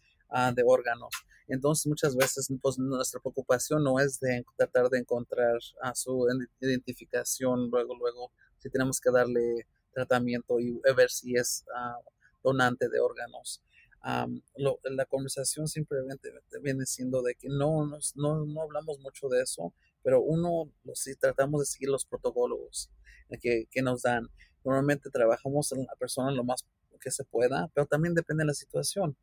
de 0.56 0.64
órganos. 0.66 1.10
Entonces 1.48 1.86
muchas 1.88 2.16
veces 2.16 2.48
pues, 2.62 2.80
nuestra 2.80 3.20
preocupación 3.20 3.84
no 3.84 4.00
es 4.00 4.20
de 4.22 4.46
tratar 4.56 4.90
de 4.90 5.00
encontrar 5.00 5.60
a 5.82 5.94
su 5.94 6.26
identificación 6.62 7.70
luego, 7.70 7.96
luego, 7.98 8.32
si 8.60 8.70
tenemos 8.70 9.02
que 9.02 9.12
darle 9.12 9.68
tratamiento 9.94 10.60
y 10.60 10.80
ver 10.96 11.10
si 11.10 11.36
es 11.36 11.66
ah, 11.76 11.98
donante 12.42 12.88
de 12.88 13.00
órganos. 13.02 13.62
la 14.04 15.06
conversación 15.06 15.68
simplemente 15.68 16.32
viene 16.62 16.86
siendo 16.86 17.22
de 17.22 17.36
que 17.36 17.50
no, 17.50 17.86
no, 18.16 18.46
no 18.46 18.62
hablamos 18.62 19.00
mucho 19.00 19.28
de 19.28 19.42
eso, 19.42 19.74
pero 20.04 20.22
uno, 20.22 20.72
si 20.94 21.16
tratamos 21.16 21.62
de 21.62 21.66
seguir 21.66 21.90
los 21.90 22.06
protocolos 22.06 22.90
que, 23.42 23.68
que 23.72 23.82
nos 23.82 24.02
dan. 24.02 24.28
Normalmente 24.64 25.10
trabajamos 25.10 25.72
en 25.72 25.86
la 25.86 25.96
persona 25.96 26.32
lo 26.32 26.44
más 26.44 26.66
que 27.00 27.12
se 27.12 27.24
pueda, 27.24 27.70
pero 27.74 27.88
también 27.88 28.14
depende 28.14 28.44
de 28.44 28.48
la 28.48 28.54
situación. 28.54 29.18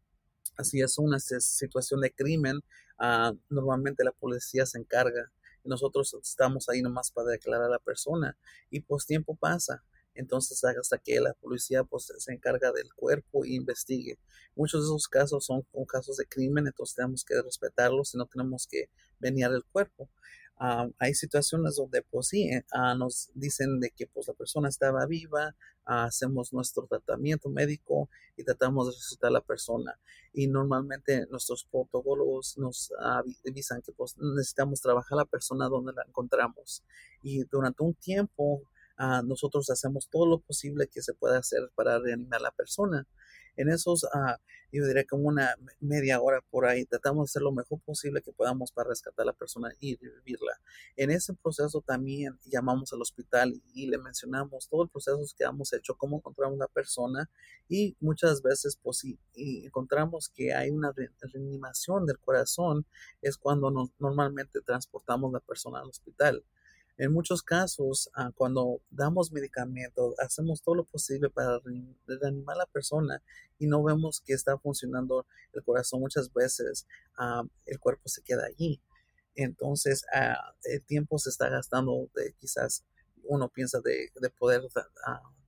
Así 0.57 0.81
es 0.81 0.99
una 0.99 1.21
situación 1.21 2.01
de 2.01 2.13
crimen, 2.13 2.61
ah, 2.99 3.33
normalmente 3.49 4.05
la 4.05 4.13
policía 4.13 4.67
se 4.67 4.79
encarga. 4.79 5.31
Nosotros 5.65 6.15
estamos 6.23 6.69
ahí 6.69 6.83
nomás 6.83 7.11
para 7.11 7.31
declarar 7.31 7.67
a 7.67 7.71
la 7.71 7.79
persona 7.79 8.37
y 8.71 8.81
pues 8.81 9.07
tiempo 9.07 9.37
pasa. 9.37 9.85
Entonces 10.15 10.65
hasta 10.65 10.99
que 10.99 11.21
la 11.21 11.33
policía 11.35 11.85
pues 11.85 12.13
se 12.17 12.33
encarga 12.33 12.73
del 12.73 12.93
cuerpo 12.95 13.45
e 13.45 13.51
investigue. 13.51 14.19
Muchos 14.57 14.83
de 14.83 14.87
esos 14.87 15.07
casos 15.07 15.45
son, 15.45 15.65
son 15.73 15.85
casos 15.85 16.17
de 16.17 16.27
crimen, 16.27 16.67
entonces 16.67 16.97
tenemos 16.97 17.25
que 17.25 17.41
respetarlos 17.41 18.15
y 18.15 18.19
no 18.19 18.27
tenemos 18.27 18.67
que 18.67 18.91
venir 19.21 19.47
el 19.47 19.65
cuerpo. 19.65 20.09
Ah, 20.61 20.89
hay 20.99 21.15
situaciones 21.15 21.77
donde 21.77 22.03
pues 22.03 22.29
sí, 22.29 22.51
ah, 22.73 22.95
nos 22.95 23.31
dicen 23.35 23.79
de 23.81 23.91
que 23.91 24.07
pues 24.09 24.27
la 24.27 24.35
persona 24.35 24.69
estaba 24.69 25.07
viva, 25.07 25.55
ah, 25.85 26.05
hacemos 26.05 26.53
nuestro 26.53 26.87
tratamiento 26.87 27.49
médico 27.49 28.09
y 28.37 28.43
tratamos 28.43 28.87
de 28.87 28.93
resucitar 28.93 29.29
a 29.29 29.35
la 29.35 29.41
persona. 29.41 29.99
Y 30.33 30.49
normalmente 30.49 31.27
nuestros 31.31 31.65
protocolos 31.65 32.59
nos 32.59 32.93
avisan 33.45 33.83
que 33.83 33.93
pues 33.93 34.17
necesitamos 34.19 34.81
trabajar 34.81 35.17
a 35.19 35.23
la 35.23 35.25
persona 35.27 35.69
donde 35.69 35.93
la 35.93 36.03
encontramos. 36.07 36.83
Y 37.23 37.45
durante 37.45 37.85
un 37.85 37.95
tiempo 37.95 38.63
nosotros 39.25 39.71
hacemos 39.71 40.09
todo 40.09 40.27
lo 40.27 40.41
posible 40.41 40.89
que 40.89 41.03
se 41.03 41.15
pueda 41.15 41.39
hacer 41.39 41.71
para 41.75 41.99
reanimar 41.99 42.41
a 42.41 42.45
la 42.45 42.51
persona. 42.51 43.07
En 43.59 43.69
esos, 43.69 44.05
uh, 44.05 44.39
yo 44.73 44.87
diría 44.87 45.05
como 45.05 45.29
una 45.29 45.57
media 45.81 46.21
hora 46.21 46.41
por 46.49 46.67
ahí, 46.67 46.85
tratamos 46.85 47.27
de 47.27 47.31
hacer 47.31 47.43
lo 47.43 47.51
mejor 47.51 47.81
posible 47.81 48.23
que 48.23 48.33
podamos 48.33 48.71
para 48.71 48.91
rescatar 48.91 49.25
a 49.25 49.27
la 49.27 49.33
persona 49.33 49.71
y 49.81 49.97
revivirla. 49.97 50.61
En 50.95 51.11
ese 51.11 51.35
proceso 51.35 51.81
también 51.81 52.39
llamamos 52.45 52.93
al 52.93 53.03
hospital 53.03 53.61
y 53.75 53.89
le 53.89 53.99
mencionamos 53.99 54.69
todo 54.69 54.85
el 54.85 54.89
proceso 54.89 55.19
que 55.37 55.43
hemos 55.43 55.73
hecho, 55.73 55.97
cómo 55.97 56.19
encontramos 56.19 56.55
una 56.55 56.69
persona 56.69 57.29
y 57.69 57.97
muchas 57.99 58.43
veces 58.43 58.79
pues 58.81 58.99
si 58.99 59.19
encontramos 59.35 60.29
que 60.29 60.55
hay 60.55 60.71
una 60.71 60.93
reanimación 61.21 62.07
del 62.07 62.21
corazón, 62.21 62.87
es 63.23 63.37
cuando 63.37 63.73
normalmente 63.99 64.61
transportamos 64.61 65.33
la 65.33 65.41
persona 65.41 65.81
al 65.81 65.89
hospital. 65.89 66.45
En 66.99 67.13
muchos 67.13 67.45
casos, 67.45 68.11
ah, 68.15 68.33
cuando 68.35 68.81
damos 68.91 69.31
medicamento, 69.31 70.15
hacemos 70.19 70.63
todo 70.63 70.75
lo 70.75 70.85
posible 70.85 71.31
para 71.31 71.61
reanimar 72.07 72.57
a 72.57 72.59
la 72.59 72.67
persona 72.67 73.23
y 73.57 73.69
no 73.69 73.85
vemos 73.85 74.21
que 74.21 74.33
está 74.33 74.59
funcionando 74.59 75.25
el 75.53 75.63
corazón. 75.63 76.01
Muchas 76.01 76.33
veces 76.33 76.89
ah, 77.17 77.45
el 77.67 77.79
cuerpo 77.79 78.09
se 78.09 78.23
queda 78.23 78.47
allí. 78.47 78.83
Entonces, 79.37 80.05
ah, 80.13 80.53
el 80.65 80.83
tiempo 80.83 81.19
se 81.19 81.31
está 81.31 81.49
gastando 81.49 82.11
de 82.17 82.35
quizás 82.41 82.85
uno 83.23 83.49
piensa 83.49 83.81
de, 83.81 84.11
poder 84.37 84.63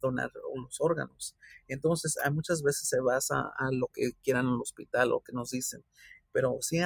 donar 0.00 0.30
los 0.54 0.80
órganos. 0.80 1.34
Entonces, 1.66 2.16
hay 2.22 2.30
muchas 2.30 2.62
veces 2.62 2.88
se 2.88 3.00
basa 3.00 3.50
a 3.58 3.72
lo 3.72 3.88
que 3.88 4.12
quieran 4.22 4.46
en 4.46 4.54
el 4.54 4.60
hospital 4.60 5.12
o 5.12 5.20
que 5.20 5.32
nos 5.32 5.50
dicen 5.50 5.82
pero 6.32 6.58
sí 6.60 6.78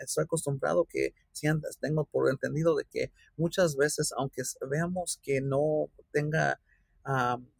estoy 0.00 0.24
acostumbrado 0.24 0.84
que 0.84 1.14
sí 1.32 1.48
tengo 1.80 2.04
por 2.04 2.30
entendido 2.30 2.76
de 2.76 2.84
que 2.84 3.12
muchas 3.36 3.76
veces, 3.76 4.12
aunque 4.16 4.42
veamos 4.70 5.18
que 5.22 5.40
no 5.40 5.88
tenga 6.12 6.60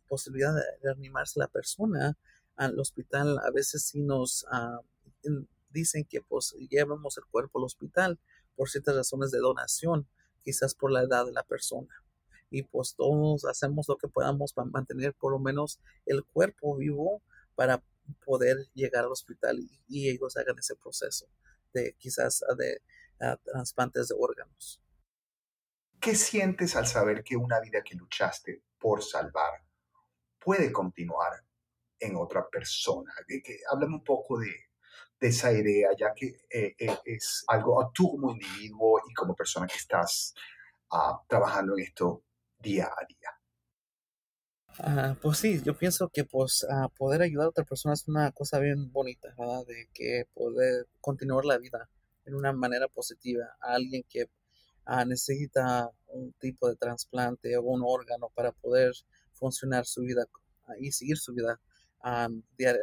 posibilidad 0.09 0.55
de 0.55 0.63
reanimarse 0.83 1.41
la 1.41 1.49
persona 1.49 2.17
al 2.57 2.79
hospital, 2.79 3.39
a 3.39 3.51
veces 3.51 3.85
sí 3.85 4.03
nos 4.03 4.47
dicen 5.71 6.05
que 6.05 6.21
pues 6.23 6.55
llevemos 6.71 7.19
el 7.19 7.25
cuerpo 7.25 7.59
al 7.59 7.65
hospital 7.65 8.19
por 8.55 8.71
ciertas 8.71 8.95
razones 8.95 9.33
de 9.33 9.39
donación, 9.39 10.07
quizás 10.45 10.75
por 10.75 10.93
la 10.93 11.03
edad 11.03 11.27
de 11.27 11.33
la 11.33 11.43
persona. 11.43 11.93
Y 12.51 12.63
pues 12.63 12.95
todos 12.95 13.45
hacemos 13.47 13.89
lo 13.89 13.97
que 13.97 14.07
podamos 14.07 14.53
para 14.53 14.69
mantener 14.71 15.13
por 15.15 15.33
lo 15.33 15.41
menos 15.41 15.81
el 16.07 16.23
cuerpo 16.25 16.77
vivo 16.77 17.21
para 17.57 17.83
poder 18.25 18.57
llegar 18.75 19.05
al 19.05 19.13
hospital 19.13 19.59
y, 19.89 20.09
ellos 20.09 20.37
hagan 20.37 20.59
ese 20.59 20.77
proceso 20.77 21.27
de 21.73 21.95
quizás 21.99 22.43
ah, 22.49 22.55
de 22.55 22.81
uh, 23.21 23.37
trasplantes 23.45 24.09
de 24.09 24.17
órganos. 24.19 24.83
¿Qué 26.01 26.15
sientes 26.15 26.77
al 26.77 26.87
saber 26.87 27.25
que 27.25 27.37
una 27.37 27.61
vida 27.61 27.83
que 27.83 27.97
luchaste 27.97 28.63
por 28.79 29.03
salvar 29.03 29.65
puede 30.39 30.71
continuar 30.71 31.33
en 31.99 32.17
otra 32.17 32.47
persona? 32.49 33.13
Que, 33.27 33.61
háblame 33.71 33.97
un 33.97 34.05
poco 34.05 34.39
de, 34.39 34.51
esa 35.21 35.51
idea, 35.51 35.89
ya 35.99 36.13
que 36.13 36.27
eh, 36.51 36.75
eh, 36.79 36.99
es 37.07 37.45
algo 37.49 37.91
tú 37.95 38.11
como 38.11 38.33
individuo 38.33 39.01
y 39.09 39.15
como 39.15 39.35
persona 39.35 39.67
que 39.67 39.77
estás 39.77 40.35
trabajando 41.27 41.73
en 41.79 41.85
esto 41.85 42.25
día 42.59 42.85
a 42.87 43.07
día. 43.07 43.34
Ah, 44.79 45.17
pues 45.23 45.39
sí, 45.39 45.63
yo 45.63 45.77
pienso 45.77 46.09
que 46.09 46.25
pues 46.25 46.67
poder 46.97 47.23
ayudar 47.23 47.47
a 47.47 47.49
otra 47.51 47.65
persona 47.65 47.95
es 47.95 48.09
una 48.09 48.33
cosa 48.33 48.59
bien 48.59 48.91
bonita, 48.93 49.33
¿verdad? 49.39 49.65
De 49.67 49.89
que 49.95 50.27
poder 50.35 50.87
continuar 51.01 51.45
la 51.45 51.59
vida 51.59 51.89
en 52.25 52.35
una 52.35 52.53
manera 52.53 52.89
positiva 52.89 53.45
a 53.61 53.75
alguien 53.75 54.05
que 54.09 54.29
ah, 54.85 55.05
necesita 55.05 55.91
un 56.09 56.33
tipo 56.41 56.69
de 56.69 56.77
trasplante 56.77 57.57
o 57.57 57.63
un 57.63 57.83
órgano 57.85 58.31
para 58.35 58.51
poder 58.53 58.93
funcionar 59.35 59.87
su 59.87 60.03
vida 60.03 60.27
ah, 60.67 60.75
y 60.81 60.91
seguir 60.93 61.19
su 61.19 61.35
vida 61.35 61.61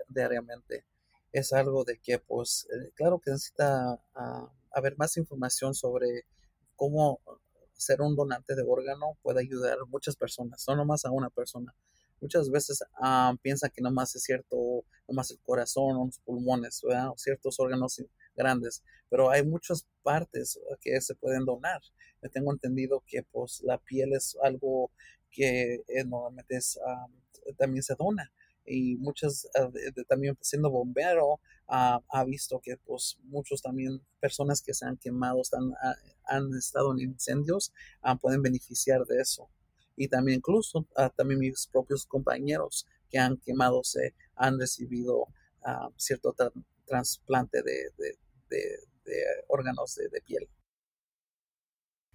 diariamente. 0.09 0.85
Es 1.31 1.53
algo 1.53 1.83
de 1.83 1.97
que 1.99 2.19
pues 2.19 2.67
eh, 2.73 2.91
claro 2.95 3.19
que 3.19 3.31
necesita 3.31 3.99
haber 4.71 4.97
más 4.97 5.17
información 5.17 5.73
sobre 5.73 6.25
cómo 6.75 7.19
ser 7.81 8.01
un 8.01 8.15
donante 8.15 8.55
de 8.55 8.63
órgano 8.63 9.17
puede 9.21 9.41
ayudar 9.41 9.77
a 9.79 9.85
muchas 9.85 10.15
personas, 10.15 10.63
no 10.67 10.75
nomás 10.75 11.05
a 11.05 11.11
una 11.11 11.29
persona. 11.29 11.73
Muchas 12.19 12.51
veces 12.51 12.83
ah, 13.01 13.33
piensan 13.41 13.71
que 13.71 13.81
nomás 13.81 14.15
es 14.15 14.23
cierto, 14.23 14.85
nomás 15.07 15.31
el 15.31 15.39
corazón 15.39 16.05
los 16.05 16.19
pulmones, 16.19 16.83
ciertos 17.15 17.59
órganos 17.59 18.01
grandes, 18.35 18.83
pero 19.09 19.31
hay 19.31 19.43
muchas 19.43 19.87
partes 20.03 20.59
que 20.81 21.01
se 21.01 21.15
pueden 21.15 21.45
donar. 21.45 21.81
Me 22.21 22.29
tengo 22.29 22.51
entendido 22.51 23.03
que 23.07 23.23
pues 23.23 23.61
la 23.63 23.79
piel 23.79 24.13
es 24.13 24.37
algo 24.43 24.91
que 25.31 25.81
eh, 25.87 26.03
normalmente 26.05 26.57
es, 26.57 26.79
ah, 26.85 27.07
también 27.57 27.81
se 27.81 27.95
dona 27.95 28.31
y 28.65 28.95
muchas 28.97 29.47
ah, 29.55 29.69
también 30.07 30.37
siendo 30.41 30.69
bombero 30.69 31.39
ha 31.67 32.23
visto 32.25 32.59
que 32.59 32.75
pues 32.75 33.17
muchos 33.23 33.61
también 33.61 34.01
personas 34.19 34.61
que 34.61 34.73
se 34.73 34.85
han 34.85 34.97
quemado 34.97 35.41
están, 35.41 35.71
han 36.25 36.53
estado 36.53 36.91
en 36.91 36.99
incendios 36.99 37.71
pueden 38.19 38.41
beneficiar 38.41 39.05
de 39.05 39.21
eso 39.21 39.49
y 39.95 40.09
también 40.09 40.39
incluso 40.39 40.85
también 41.15 41.39
mis 41.39 41.67
propios 41.67 42.05
compañeros 42.05 42.87
que 43.09 43.19
han 43.19 43.37
quemado 43.37 43.83
se 43.83 44.15
han 44.35 44.59
recibido 44.59 45.27
cierto 45.97 46.35
trasplante 46.85 47.61
de, 47.61 48.17
órganos 49.47 49.95
de, 49.95 50.21
piel. 50.21 50.49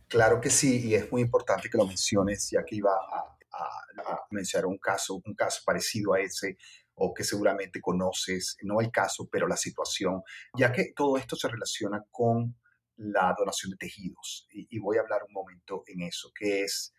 Claro 0.08 0.40
que 0.40 0.50
sí, 0.50 0.88
y 0.88 0.94
es 0.94 1.10
muy 1.10 1.22
importante 1.22 1.68
que 1.68 1.78
lo 1.78 1.86
menciones, 1.86 2.50
ya 2.50 2.64
que 2.64 2.76
iba 2.76 2.92
a, 2.92 3.35
a 3.52 4.26
mencionar 4.30 4.66
un 4.66 4.78
caso, 4.78 5.20
un 5.24 5.34
caso 5.34 5.62
parecido 5.64 6.14
a 6.14 6.20
ese 6.20 6.56
o 6.96 7.12
que 7.12 7.24
seguramente 7.24 7.80
conoces, 7.80 8.56
no 8.62 8.80
el 8.80 8.90
caso, 8.90 9.28
pero 9.30 9.46
la 9.46 9.56
situación, 9.56 10.22
ya 10.56 10.72
que 10.72 10.92
todo 10.94 11.18
esto 11.18 11.36
se 11.36 11.48
relaciona 11.48 12.02
con 12.10 12.56
la 12.96 13.34
donación 13.38 13.72
de 13.72 13.76
tejidos. 13.76 14.46
Y, 14.50 14.78
voy 14.78 14.96
a 14.96 15.02
hablar 15.02 15.22
un 15.26 15.34
momento 15.34 15.82
en 15.86 16.02
eso, 16.02 16.30
que 16.34 16.62
es 16.62 16.94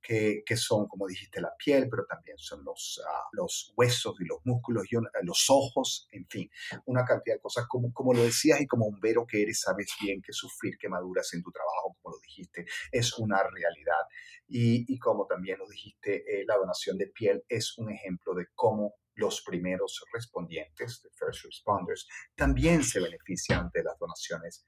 que, 0.00 0.56
son, 0.56 0.86
como 0.86 1.06
dijiste, 1.06 1.40
la 1.40 1.52
piel, 1.56 1.88
pero 1.90 2.04
también 2.06 2.38
son 2.38 2.64
los, 2.64 3.02
ah, 3.06 3.24
los 3.32 3.72
huesos 3.76 4.14
y 4.20 4.24
los 4.24 4.38
músculos 4.44 4.84
y 4.90 4.96
los 5.22 5.46
ojos, 5.48 6.08
en 6.12 6.26
fin, 6.28 6.50
una 6.86 7.04
cantidad 7.04 7.36
de 7.36 7.40
cosas. 7.40 7.66
Como, 7.68 7.92
como 7.92 8.14
lo 8.14 8.22
decías 8.22 8.60
y 8.60 8.66
como 8.66 8.90
bombero 8.90 9.26
que 9.26 9.42
eres, 9.42 9.60
sabes 9.60 9.88
bien 10.00 10.22
que 10.22 10.32
sufrir 10.32 10.78
quemaduras 10.78 11.34
en 11.34 11.42
tu 11.42 11.50
trabajo, 11.50 11.96
como 12.00 12.14
lo 12.14 12.20
dijiste, 12.20 12.66
es 12.92 13.18
una 13.18 13.42
realidad. 13.42 14.02
Y, 14.48 14.92
y 14.92 14.98
como 14.98 15.26
también 15.26 15.58
lo 15.58 15.66
dijiste, 15.68 16.16
eh, 16.16 16.44
la 16.46 16.56
donación 16.56 16.96
de 16.96 17.08
piel 17.08 17.44
es 17.48 17.76
un 17.78 17.90
ejemplo 17.90 18.34
de 18.34 18.46
cómo 18.54 18.94
los 19.14 19.42
primeros 19.42 20.04
respondientes, 20.12 21.02
the 21.02 21.08
first 21.14 21.44
responders, 21.44 22.06
también 22.34 22.84
se 22.84 23.00
benefician 23.00 23.70
de 23.72 23.82
las 23.82 23.98
donaciones 23.98 24.64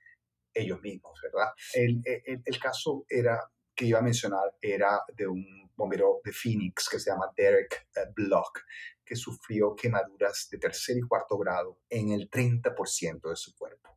ellos 0.54 0.80
mismos, 0.80 1.20
¿verdad? 1.22 1.52
El, 1.74 2.00
el, 2.04 2.42
el, 2.44 2.58
caso 2.58 3.04
era 3.08 3.38
que 3.78 3.86
iba 3.86 4.00
a 4.00 4.02
mencionar 4.02 4.56
era 4.60 5.04
de 5.16 5.28
un 5.28 5.70
bombero 5.76 6.20
de 6.24 6.32
Phoenix 6.32 6.88
que 6.88 6.98
se 6.98 7.10
llama 7.10 7.32
Derek 7.36 7.86
eh, 7.94 8.10
Block, 8.12 8.64
que 9.04 9.14
sufrió 9.14 9.76
quemaduras 9.76 10.48
de 10.50 10.58
tercer 10.58 10.96
y 10.96 11.02
cuarto 11.02 11.38
grado 11.38 11.78
en 11.88 12.10
el 12.10 12.28
30% 12.28 13.30
de 13.30 13.36
su 13.36 13.54
cuerpo. 13.56 13.96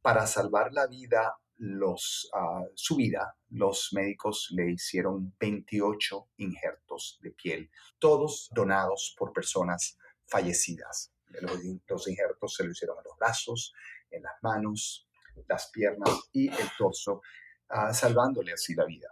Para 0.00 0.26
salvar 0.26 0.72
la 0.72 0.86
vida, 0.86 1.36
los, 1.58 2.30
ah, 2.32 2.64
su 2.74 2.96
vida, 2.96 3.36
los 3.50 3.90
médicos 3.92 4.48
le 4.52 4.72
hicieron 4.72 5.34
28 5.38 6.30
injertos 6.38 7.18
de 7.20 7.32
piel, 7.32 7.70
todos 7.98 8.48
donados 8.54 9.14
por 9.18 9.34
personas 9.34 9.98
fallecidas. 10.26 11.12
Los, 11.42 12.08
injertos 12.08 12.54
se 12.54 12.64
lo 12.64 12.70
hicieron 12.70 12.96
en 12.96 13.04
los 13.04 13.18
brazos, 13.18 13.74
en 14.10 14.22
las 14.22 14.42
manos, 14.42 15.06
las 15.48 15.70
piernas 15.70 16.30
y 16.32 16.48
el 16.48 16.68
torso, 16.78 17.20
ah, 17.68 17.92
salvándole 17.92 18.52
así 18.52 18.74
la 18.74 18.84
vida. 18.84 19.08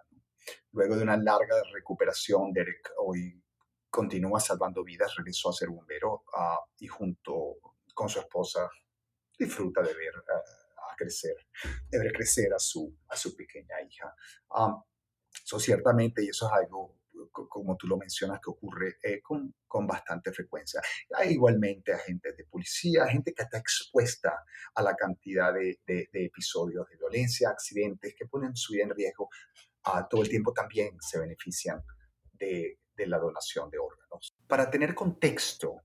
Luego 0.73 0.97
de 0.97 1.03
una 1.03 1.17
larga 1.17 1.63
recuperación, 1.73 2.53
Derek 2.53 2.93
hoy 2.99 3.43
continúa 3.89 4.41
salvando 4.41 4.83
vidas, 4.83 5.15
regresó 5.17 5.51
a 5.51 5.53
ser 5.53 5.69
bombero 5.69 6.25
ah, 6.37 6.59
y 6.79 6.87
junto 6.87 7.57
con 7.95 8.09
su 8.09 8.19
esposa 8.19 8.69
disfruta 9.39 9.83
de 9.83 9.95
ver 9.95 10.15
a 10.17 10.97
crecer, 10.97 11.37
de 11.89 11.99
ver 11.99 12.13
crecer 12.13 12.53
a 12.53 12.59
su, 12.59 12.97
a 13.09 13.17
su 13.17 13.37
pequeña 13.37 13.81
hija. 13.83 14.15
eso 15.45 15.59
ciertamente, 15.59 16.25
y 16.25 16.29
eso 16.29 16.47
es 16.47 16.53
algo 16.53 16.97
como 17.31 17.77
tú 17.77 17.87
lo 17.87 17.97
mencionas, 17.97 18.41
que 18.41 18.51
ocurre 18.51 18.97
eh, 19.03 19.21
con, 19.23 19.55
con, 19.67 19.87
bastante 19.87 20.33
frecuencia. 20.33 20.81
Hay 21.17 21.33
igualmente 21.33 21.93
agentes 21.93 22.37
de 22.37 22.45
policía, 22.45 23.07
gente 23.07 23.33
que 23.33 23.43
está 23.43 23.59
expuesta 23.59 24.45
a 24.75 24.83
la 24.83 24.95
cantidad 24.95 25.53
de, 25.53 25.81
de, 25.87 26.09
episodios 26.13 26.89
de 26.89 26.97
violencia, 26.97 27.51
accidentes 27.51 28.15
que 28.17 28.27
ponen 28.27 28.55
su 28.57 28.73
vida 28.73 28.85
en 28.85 28.91
riesgo. 28.91 29.29
a 29.85 30.09
todo 30.09 30.23
el 30.23 30.29
tiempo 30.29 30.53
también 30.53 30.97
se 31.01 31.19
benefician 31.19 31.83
de, 32.33 32.79
de 32.97 33.07
la 33.07 33.19
donación 33.19 33.71
de 33.71 33.79
órganos. 33.79 34.35
Para 34.47 34.71
tener 34.71 34.95
contexto, 34.95 35.83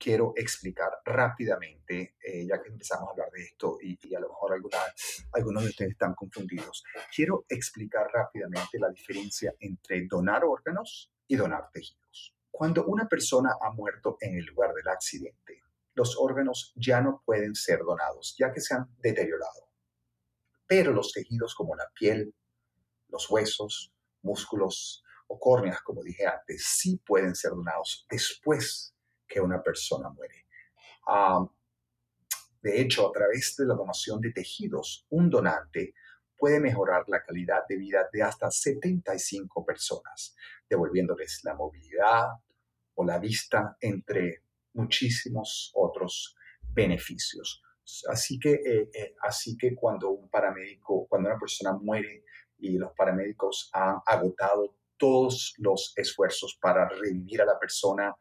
quiero 0.00 0.32
explicar 0.34 0.90
rápidamente, 1.04 2.16
eh, 2.24 2.46
ya 2.46 2.60
que 2.62 2.70
empezamos 2.70 3.08
a 3.08 3.12
hablar 3.12 3.30
de 3.30 3.42
esto 3.42 3.76
y, 3.82 3.98
y 4.08 4.14
a 4.14 4.20
lo 4.20 4.28
mejor 4.28 4.54
algunos 4.54 5.62
de 5.62 5.68
ustedes 5.68 5.90
están 5.92 6.14
confundidos, 6.14 6.82
quiero 7.14 7.44
explicar 7.48 8.08
rápidamente 8.10 8.78
la 8.78 8.88
diferencia 8.88 9.54
entre 9.60 10.06
donar 10.06 10.42
órganos 10.44 11.12
y 11.28 11.36
donar 11.36 11.70
tejidos. 11.70 12.34
Cuando 12.50 12.86
una 12.86 13.06
persona 13.08 13.50
ha 13.60 13.70
muerto 13.72 14.16
en 14.20 14.38
el 14.38 14.46
lugar 14.46 14.72
del 14.72 14.88
accidente, 14.88 15.62
los 15.94 16.16
órganos 16.18 16.72
ya 16.76 17.02
no 17.02 17.22
pueden 17.24 17.54
ser 17.54 17.80
donados, 17.80 18.34
ya 18.38 18.52
que 18.52 18.60
se 18.60 18.74
han 18.74 18.88
deteriorado. 18.98 19.68
Pero 20.66 20.92
los 20.92 21.12
tejidos 21.12 21.54
como 21.54 21.76
la 21.76 21.90
piel, 21.94 22.34
los 23.08 23.28
huesos, 23.28 23.92
músculos 24.22 25.04
o 25.26 25.38
córneas, 25.38 25.82
como 25.82 26.02
dije 26.02 26.26
antes, 26.26 26.64
sí 26.64 27.00
pueden 27.04 27.34
ser 27.34 27.50
donados 27.50 28.06
después 28.08 28.94
que 29.30 29.40
una 29.40 29.62
persona 29.62 30.10
muere. 30.10 30.46
de 32.60 32.80
hecho, 32.80 33.08
a 33.08 33.12
través 33.12 33.56
de 33.56 33.64
la 33.64 33.74
donación 33.74 34.20
de 34.20 34.32
tejidos, 34.32 35.06
un 35.10 35.30
donante 35.30 35.94
puede 36.36 36.58
mejorar 36.58 37.04
la 37.06 37.22
calidad 37.22 37.62
de 37.68 37.76
vida 37.76 38.08
de 38.12 38.22
hasta 38.22 38.50
75 38.50 39.64
personas, 39.64 40.34
devolviéndoles 40.68 41.40
la 41.44 41.54
movilidad 41.54 42.28
o 42.94 43.04
la 43.04 43.18
vista, 43.18 43.76
entre 43.80 44.42
muchísimos 44.72 45.70
otros 45.74 46.34
beneficios. 46.62 47.62
Así 48.08 48.38
que, 48.38 48.52
eh, 48.52 48.90
eh, 48.94 49.14
así 49.22 49.56
que 49.56 49.74
cuando 49.74 50.10
un 50.10 50.28
paramédico, 50.30 51.06
cuando 51.08 51.28
una 51.28 51.38
persona 51.38 51.72
muere 51.72 52.24
y 52.58 52.78
los 52.78 52.92
paramédicos 52.96 53.70
han 53.72 53.98
agotado 54.06 54.76
todos 54.96 55.54
los 55.58 55.92
esfuerzos 55.96 56.58
para 56.60 56.88
revivir 56.88 57.42
a 57.42 57.46
la 57.46 57.58
persona 57.58 58.14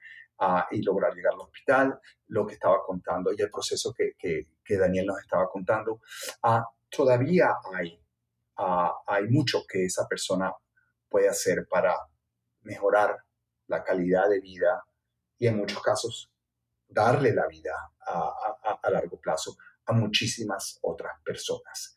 y 0.72 0.82
lograr 0.82 1.14
llegar 1.14 1.34
al 1.34 1.42
hospital, 1.42 2.00
lo 2.28 2.46
que 2.46 2.54
estaba 2.54 2.84
contando 2.86 3.32
y 3.34 3.42
el 3.42 3.50
proceso 3.50 3.94
que, 3.94 4.14
que, 4.18 4.78
Daniel 4.78 5.08
nos 5.08 5.20
estaba 5.20 5.50
contando. 5.50 6.00
Uh, 6.44 6.62
todavía 6.90 7.56
hay, 7.74 8.00
hay 9.08 9.28
mucho 9.28 9.64
que 9.68 9.86
esa 9.86 10.08
persona 10.08 10.54
puede 11.10 11.28
hacer 11.28 11.68
para 11.68 11.96
mejorar 12.62 13.18
la 13.68 13.84
calidad 13.84 14.30
de 14.30 14.40
vida 14.40 14.84
y 15.38 15.48
en 15.48 15.58
muchos 15.58 15.82
casos 15.82 16.32
darle 16.88 17.34
la 17.34 17.48
vida 17.48 17.74
a, 18.06 18.80
a, 18.82 18.90
largo 18.90 19.20
plazo 19.20 19.58
a 19.86 19.94
muchísimas 19.94 20.80
otras 20.82 21.14
personas 21.24 21.96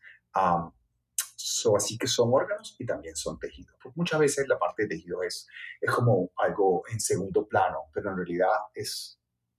así 1.76 1.98
que 1.98 2.06
son 2.06 2.30
órganos 2.32 2.76
y 2.78 2.86
también 2.86 3.16
son 3.16 3.38
tejidos. 3.38 3.76
muchas 3.94 4.20
veces 4.20 4.48
la 4.48 4.58
parte 4.58 4.82
de 4.82 4.90
tejido 4.90 5.22
es, 5.22 5.46
es 5.80 5.90
como 5.90 6.30
algo 6.36 6.82
en 6.90 7.00
segundo 7.00 7.46
plano, 7.46 7.90
pero 7.92 8.10
en 8.10 8.16
realidad 8.16 8.50
es 8.74 9.18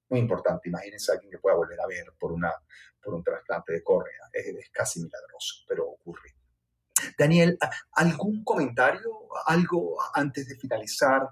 muy 0.09 0.19
importante. 0.19 0.69
Imagínense 0.69 1.11
a 1.11 1.15
alguien 1.15 1.31
que 1.31 1.39
pueda 1.39 1.55
volver 1.55 1.79
a 1.79 1.87
ver 1.87 2.05
por, 2.19 2.31
una, 2.31 2.51
por 3.01 3.13
un 3.13 3.23
trasplante 3.23 3.73
de 3.73 3.83
córnea. 3.83 4.29
Es, 4.31 4.69
casi 4.71 5.01
milagroso, 5.01 5.63
pero 5.67 5.87
ocurre. 5.89 6.35
Daniel, 7.17 7.57
¿algún 7.93 8.43
comentario, 8.43 9.11
algo 9.45 9.97
antes 10.13 10.47
de 10.47 10.55
finalizar 10.55 11.27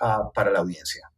ah, 0.00 0.30
para 0.32 0.50
la 0.50 0.60
audiencia? 0.60 1.10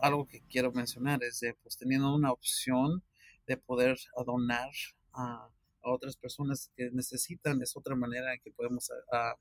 Algo 0.00 0.26
que 0.26 0.42
quiero 0.46 0.72
mencionar 0.72 1.22
es 1.22 1.40
de, 1.40 1.54
pues, 1.54 1.76
teniendo 1.76 2.14
una 2.14 2.32
opción 2.32 3.04
de 3.46 3.56
poder 3.56 3.98
donar 4.24 4.70
a 5.12 5.48
a 5.82 5.90
otras 5.90 6.16
personas 6.16 6.70
que 6.76 6.90
necesitan, 6.92 7.60
es 7.62 7.76
otra 7.76 7.94
manera 7.94 8.32
en 8.32 8.40
que 8.40 8.50
podemos 8.52 8.90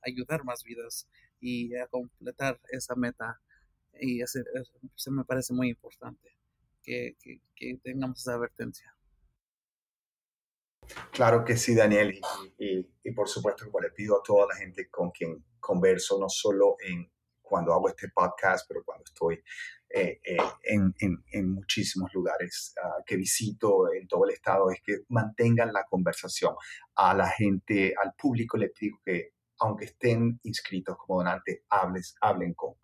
ayudar 0.01 0.43
más 0.43 0.63
vidas 0.63 1.07
y 1.39 1.75
a 1.75 1.87
completar 1.87 2.59
esa 2.69 2.95
meta. 2.95 3.39
Y 3.99 4.21
eso 4.21 4.39
me 5.11 5.25
parece 5.25 5.53
muy 5.53 5.69
importante, 5.69 6.37
que, 6.81 7.15
tengamos 7.83 8.19
esa 8.19 8.33
advertencia. 8.33 8.95
Claro 11.11 11.45
que 11.45 11.55
sí, 11.55 11.75
Daniel, 11.75 12.19
y, 12.57 12.85
y, 13.03 13.11
por 13.11 13.29
supuesto, 13.29 13.65
como 13.65 13.79
le 13.79 13.91
pido 13.91 14.19
a 14.19 14.23
toda 14.23 14.47
la 14.47 14.55
gente 14.55 14.89
con 14.89 15.11
quien 15.11 15.45
converso, 15.59 16.19
no 16.19 16.27
solo 16.27 16.75
en 16.79 17.09
cuando 17.41 17.73
hago 17.73 17.89
este 17.89 18.09
podcast, 18.09 18.65
pero 18.67 18.83
cuando 18.83 19.03
estoy 19.05 19.41
eh, 19.93 20.21
eh, 20.23 20.37
en, 20.63 20.93
en, 21.31 21.53
muchísimos 21.53 22.13
lugares 22.13 22.73
ah, 22.81 23.03
que 23.05 23.17
visito 23.17 23.91
en 23.93 24.07
todo 24.07 24.25
el 24.25 24.31
estado, 24.31 24.71
es 24.71 24.81
que 24.81 24.99
mantengan 25.09 25.73
la 25.73 25.83
conversación. 25.83 26.55
A 26.95 27.13
la 27.13 27.27
gente, 27.27 27.93
al 28.01 28.13
público 28.13 28.57
les 28.57 28.73
digo 28.73 28.99
que 29.03 29.33
aunque 29.61 29.85
estén 29.85 30.39
inscritos 30.43 30.97
como 30.97 31.19
donantes, 31.19 31.61
hables, 31.69 32.15
hablen 32.19 32.53
con, 32.55 32.75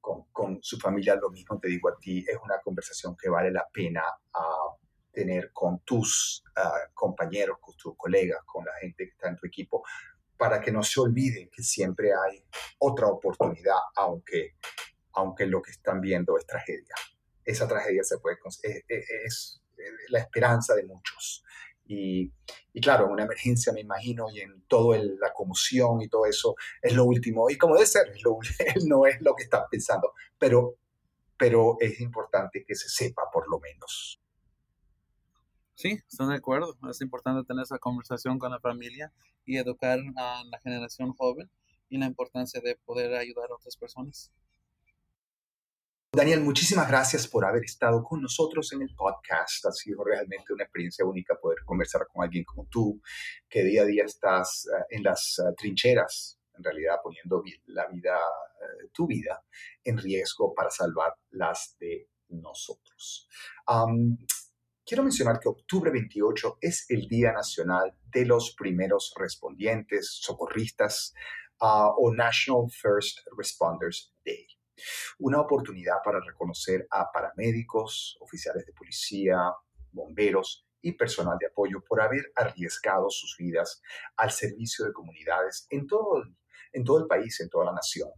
con, 0.00 0.24
con, 0.30 0.58
su 0.62 0.78
familia. 0.78 1.16
Lo 1.16 1.30
mismo 1.30 1.58
te 1.58 1.68
digo 1.68 1.88
a 1.88 1.96
ti, 1.98 2.18
es 2.18 2.36
una 2.44 2.60
conversación 2.60 3.16
que 3.16 3.30
vale 3.30 3.50
la 3.50 3.66
pena 3.72 4.02
uh, 4.34 4.76
tener 5.10 5.50
con 5.52 5.80
tus 5.80 6.44
uh, 6.56 6.92
compañeros, 6.92 7.58
con 7.60 7.74
tus 7.76 7.96
colegas, 7.96 8.40
con 8.44 8.64
la 8.64 8.72
gente 8.80 9.04
que 9.04 9.10
está 9.10 9.30
en 9.30 9.36
tu 9.36 9.46
equipo, 9.46 9.82
para 10.36 10.60
que 10.60 10.70
no 10.70 10.82
se 10.82 11.00
olviden 11.00 11.48
que 11.50 11.62
siempre 11.62 12.10
hay 12.12 12.44
otra 12.78 13.06
oportunidad, 13.06 13.78
aunque, 13.96 14.56
aunque 15.12 15.46
lo 15.46 15.62
que 15.62 15.70
están 15.70 16.00
viendo 16.00 16.36
es 16.36 16.46
tragedia. 16.46 16.94
Esa 17.44 17.66
tragedia 17.66 18.02
se 18.04 18.18
puede, 18.18 18.36
es, 18.62 18.82
es, 18.88 19.62
la 20.08 20.20
esperanza 20.20 20.74
de 20.74 20.84
muchos. 20.84 21.44
Y, 21.86 22.30
y, 22.72 22.80
claro, 22.80 23.08
una 23.08 23.24
emergencia 23.24 23.72
me 23.72 23.80
imagino 23.80 24.26
y 24.30 24.40
en 24.40 24.62
toda 24.68 24.98
la 24.98 25.32
conmoción 25.32 26.02
y 26.02 26.08
todo 26.08 26.26
eso 26.26 26.54
es 26.82 26.94
lo 26.94 27.04
último. 27.04 27.48
Y 27.48 27.56
como 27.56 27.74
debe 27.74 27.86
ser, 27.86 28.12
no 28.86 29.06
es 29.06 29.20
lo 29.22 29.34
que 29.34 29.44
están 29.44 29.62
pensando, 29.70 30.12
pero, 30.38 30.76
pero 31.38 31.76
es 31.80 32.00
importante 32.00 32.64
que 32.66 32.74
se 32.74 32.88
sepa 32.88 33.22
por 33.32 33.48
lo 33.48 33.58
menos. 33.58 34.20
Sí, 35.78 35.96
estoy 36.10 36.30
de 36.30 36.34
acuerdo. 36.34 36.76
Es 36.90 37.00
importante 37.00 37.46
tener 37.46 37.62
esa 37.62 37.78
conversación 37.78 38.38
con 38.40 38.50
la 38.50 38.58
familia 38.58 39.12
y 39.46 39.58
educar 39.58 40.00
a 40.16 40.42
la 40.50 40.58
generación 40.58 41.12
joven 41.14 41.48
y 41.88 41.98
la 41.98 42.06
importancia 42.06 42.60
de 42.60 42.74
poder 42.84 43.14
ayudar 43.14 43.48
a 43.50 43.54
otras 43.54 43.76
personas. 43.76 44.32
Daniel, 46.10 46.40
muchísimas 46.40 46.88
gracias 46.88 47.28
por 47.28 47.44
haber 47.44 47.64
estado 47.64 48.02
con 48.02 48.22
nosotros 48.22 48.72
en 48.72 48.80
el 48.80 48.94
podcast. 48.96 49.66
Ha 49.66 49.72
sido 49.72 50.02
realmente 50.02 50.54
una 50.54 50.64
experiencia 50.64 51.04
única 51.04 51.36
poder 51.36 51.58
conversar 51.66 52.06
con 52.10 52.24
alguien 52.24 52.44
como 52.44 52.66
tú, 52.66 53.02
que 53.46 53.62
día 53.62 53.82
a 53.82 53.84
día 53.84 54.04
estás 54.04 54.66
eh, 54.66 54.96
en 54.96 55.02
las 55.02 55.38
eh, 55.38 55.52
trincheras, 55.54 56.40
en 56.56 56.64
realidad 56.64 56.96
poniendo 57.02 57.42
la 57.66 57.86
vida, 57.88 58.16
eh, 58.16 58.88
tu 58.90 59.06
vida, 59.06 59.44
en 59.84 59.98
riesgo 59.98 60.54
para 60.54 60.70
salvar 60.70 61.12
las 61.30 61.76
de 61.78 62.08
nosotros. 62.30 63.28
quiero 64.86 65.02
mencionar 65.02 65.38
que 65.38 65.50
octubre 65.50 65.90
28 65.90 66.58
es 66.62 66.86
el 66.88 67.06
Día 67.06 67.32
Nacional 67.32 67.94
de 68.06 68.24
los 68.24 68.54
Primeros 68.54 69.12
Respondientes, 69.14 70.18
Socorristas 70.22 71.12
ah, 71.60 71.90
o 71.96 72.14
National 72.14 72.70
First 72.70 73.18
Responders 73.36 74.14
Day 74.24 74.57
una 75.18 75.40
oportunidad 75.40 75.96
para 76.04 76.20
reconocer 76.20 76.86
a 76.90 77.10
paramédicos, 77.12 78.16
oficiales 78.20 78.66
de 78.66 78.72
policía, 78.72 79.52
bomberos 79.92 80.66
y 80.80 80.92
personal 80.92 81.36
de 81.38 81.46
apoyo 81.46 81.82
por 81.86 82.00
haber 82.00 82.30
arriesgado 82.34 83.10
sus 83.10 83.36
vidas 83.38 83.82
al 84.16 84.30
servicio 84.30 84.84
de 84.84 84.92
comunidades 84.92 85.66
en 85.70 85.86
todo, 85.86 86.22
el 86.22 87.06
país, 87.06 87.40
en 87.40 87.48
toda 87.48 87.66
la 87.66 87.72
nación. 87.72 88.10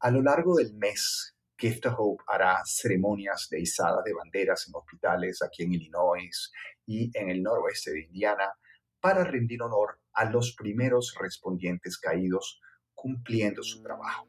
A 0.00 0.10
lo 0.10 0.22
largo 0.22 0.56
del 0.56 0.74
mes, 0.74 1.36
Gift 1.58 1.86
of 1.86 1.94
Hope 1.98 2.24
hará 2.26 2.62
ceremonias 2.64 3.48
de 3.50 3.60
izada 3.60 4.02
de 4.02 4.14
banderas 4.14 4.66
en 4.66 4.74
hospitales 4.74 5.42
aquí 5.42 5.64
en 5.64 5.74
Illinois 5.74 6.52
y 6.86 7.10
en 7.18 7.28
el 7.28 7.42
noroeste 7.42 7.90
de 7.92 8.04
Indiana 8.04 8.54
para 8.98 9.24
rendir 9.24 9.62
honor 9.62 10.00
a 10.14 10.24
los 10.24 10.54
primeros 10.54 11.14
respondientes 11.20 11.98
caídos 11.98 12.60
cumpliendo 13.00 13.62
su 13.62 13.82
trabajo 13.82 14.28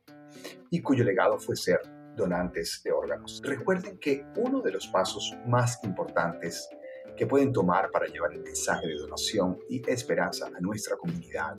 y 0.70 0.82
cuyo 0.82 1.04
legado 1.04 1.38
fue 1.38 1.56
ser 1.56 1.82
donantes 2.16 2.82
de 2.84 2.92
órganos. 2.92 3.42
Recuerden 3.44 3.98
que 3.98 4.26
uno 4.36 4.62
de 4.62 4.72
los 4.72 4.88
pasos 4.88 5.36
más 5.46 5.84
importantes 5.84 6.70
que 7.18 7.28
pueden 7.28 7.52
tomar 7.52 7.92
para 7.92 8.08
llevar 8.08 8.34
el 8.34 8.42
mensaje 8.42 8.88
de 8.88 8.96
donación 8.96 9.60
y 9.70 9.82
esperanza 9.90 10.48
a 10.48 10.60
nuestra 10.60 10.96
comunidad, 10.96 11.56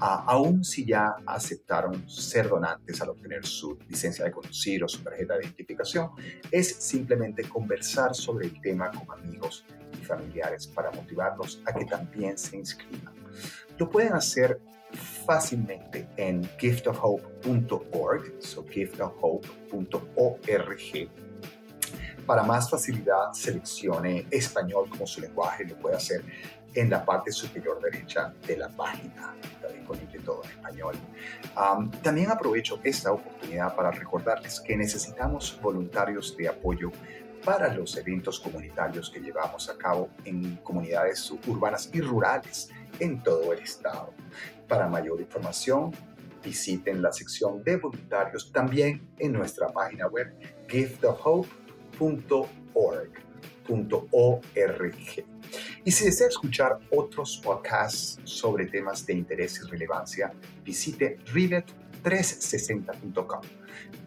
aun 0.00 0.64
si 0.64 0.84
ya 0.84 1.16
aceptaron 1.26 2.08
ser 2.08 2.48
donantes 2.48 3.00
al 3.00 3.10
obtener 3.10 3.44
su 3.46 3.78
licencia 3.88 4.24
de 4.24 4.30
conducir 4.30 4.82
o 4.84 4.88
su 4.88 5.02
tarjeta 5.02 5.36
de 5.36 5.44
identificación, 5.44 6.10
es 6.50 6.74
simplemente 6.76 7.48
conversar 7.48 8.14
sobre 8.14 8.46
el 8.46 8.60
tema 8.60 8.90
con 8.90 9.18
amigos 9.18 9.64
y 10.00 10.04
familiares 10.04 10.66
para 10.66 10.90
motivarlos 10.90 11.62
a 11.66 11.72
que 11.72 11.84
también 11.84 12.36
se 12.36 12.56
inscriban. 12.56 13.14
Lo 13.78 13.88
pueden 13.88 14.14
hacer 14.14 14.60
fácilmente 14.96 16.08
en 16.16 16.48
giftofhope.org, 16.58 18.34
so 18.40 18.66
giftofhope.org. 18.66 21.10
Para 22.26 22.42
más 22.42 22.68
facilidad, 22.68 23.32
seleccione 23.32 24.26
español 24.30 24.88
como 24.90 25.06
su 25.06 25.20
lenguaje, 25.20 25.64
lo 25.64 25.76
puede 25.76 25.96
hacer 25.96 26.22
en 26.74 26.90
la 26.90 27.04
parte 27.04 27.32
superior 27.32 27.80
derecha 27.80 28.34
de 28.46 28.56
la 28.56 28.68
página. 28.68 29.34
Está 29.42 29.68
disponible 29.68 30.18
todo 30.20 30.42
en 30.44 30.50
español. 30.50 30.96
también 32.02 32.30
aprovecho 32.30 32.80
esta 32.82 33.12
oportunidad 33.12 33.74
para 33.74 33.90
recordarles 33.90 34.60
que 34.60 34.76
necesitamos 34.76 35.58
voluntarios 35.62 36.36
de 36.36 36.48
apoyo 36.48 36.90
para 37.44 37.72
los 37.72 37.96
eventos 37.96 38.40
comunitarios 38.40 39.08
que 39.08 39.20
llevamos 39.20 39.70
a 39.70 39.78
cabo 39.78 40.10
en 40.24 40.56
comunidades 40.56 41.30
urbanas 41.46 41.88
y 41.92 42.00
rurales 42.00 42.70
en 43.00 43.22
todo 43.22 43.52
el 43.52 43.60
estado. 43.60 44.12
Para 44.68 44.88
mayor 44.88 45.20
información, 45.20 45.92
visiten 46.44 47.02
la 47.02 47.12
sección 47.12 47.62
de 47.64 47.76
voluntarios 47.76 48.52
también 48.52 49.08
en 49.18 49.32
nuestra 49.32 49.68
página 49.68 50.06
web 50.06 50.32
givethehope.org. 50.68 53.26
Y 55.84 55.90
si 55.90 56.04
desea 56.04 56.28
escuchar 56.28 56.78
otros 56.90 57.40
podcasts 57.42 58.20
sobre 58.24 58.66
temas 58.66 59.04
de 59.06 59.14
interés 59.14 59.60
y 59.60 59.64
relevancia, 59.68 60.32
visite 60.64 61.18
rivet360.com. 61.32 63.40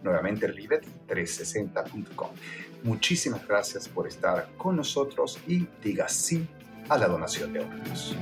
Nuevamente 0.03 0.47
rivet360.com. 0.47 2.29
Muchísimas 2.83 3.45
gracias 3.45 3.89
por 3.89 4.07
estar 4.07 4.47
con 4.57 4.77
nosotros 4.77 5.37
y 5.47 5.67
diga 5.83 6.07
sí 6.07 6.47
a 6.87 6.97
la 6.97 7.07
donación 7.07 7.51
de 7.53 7.59
órganos. 7.59 8.15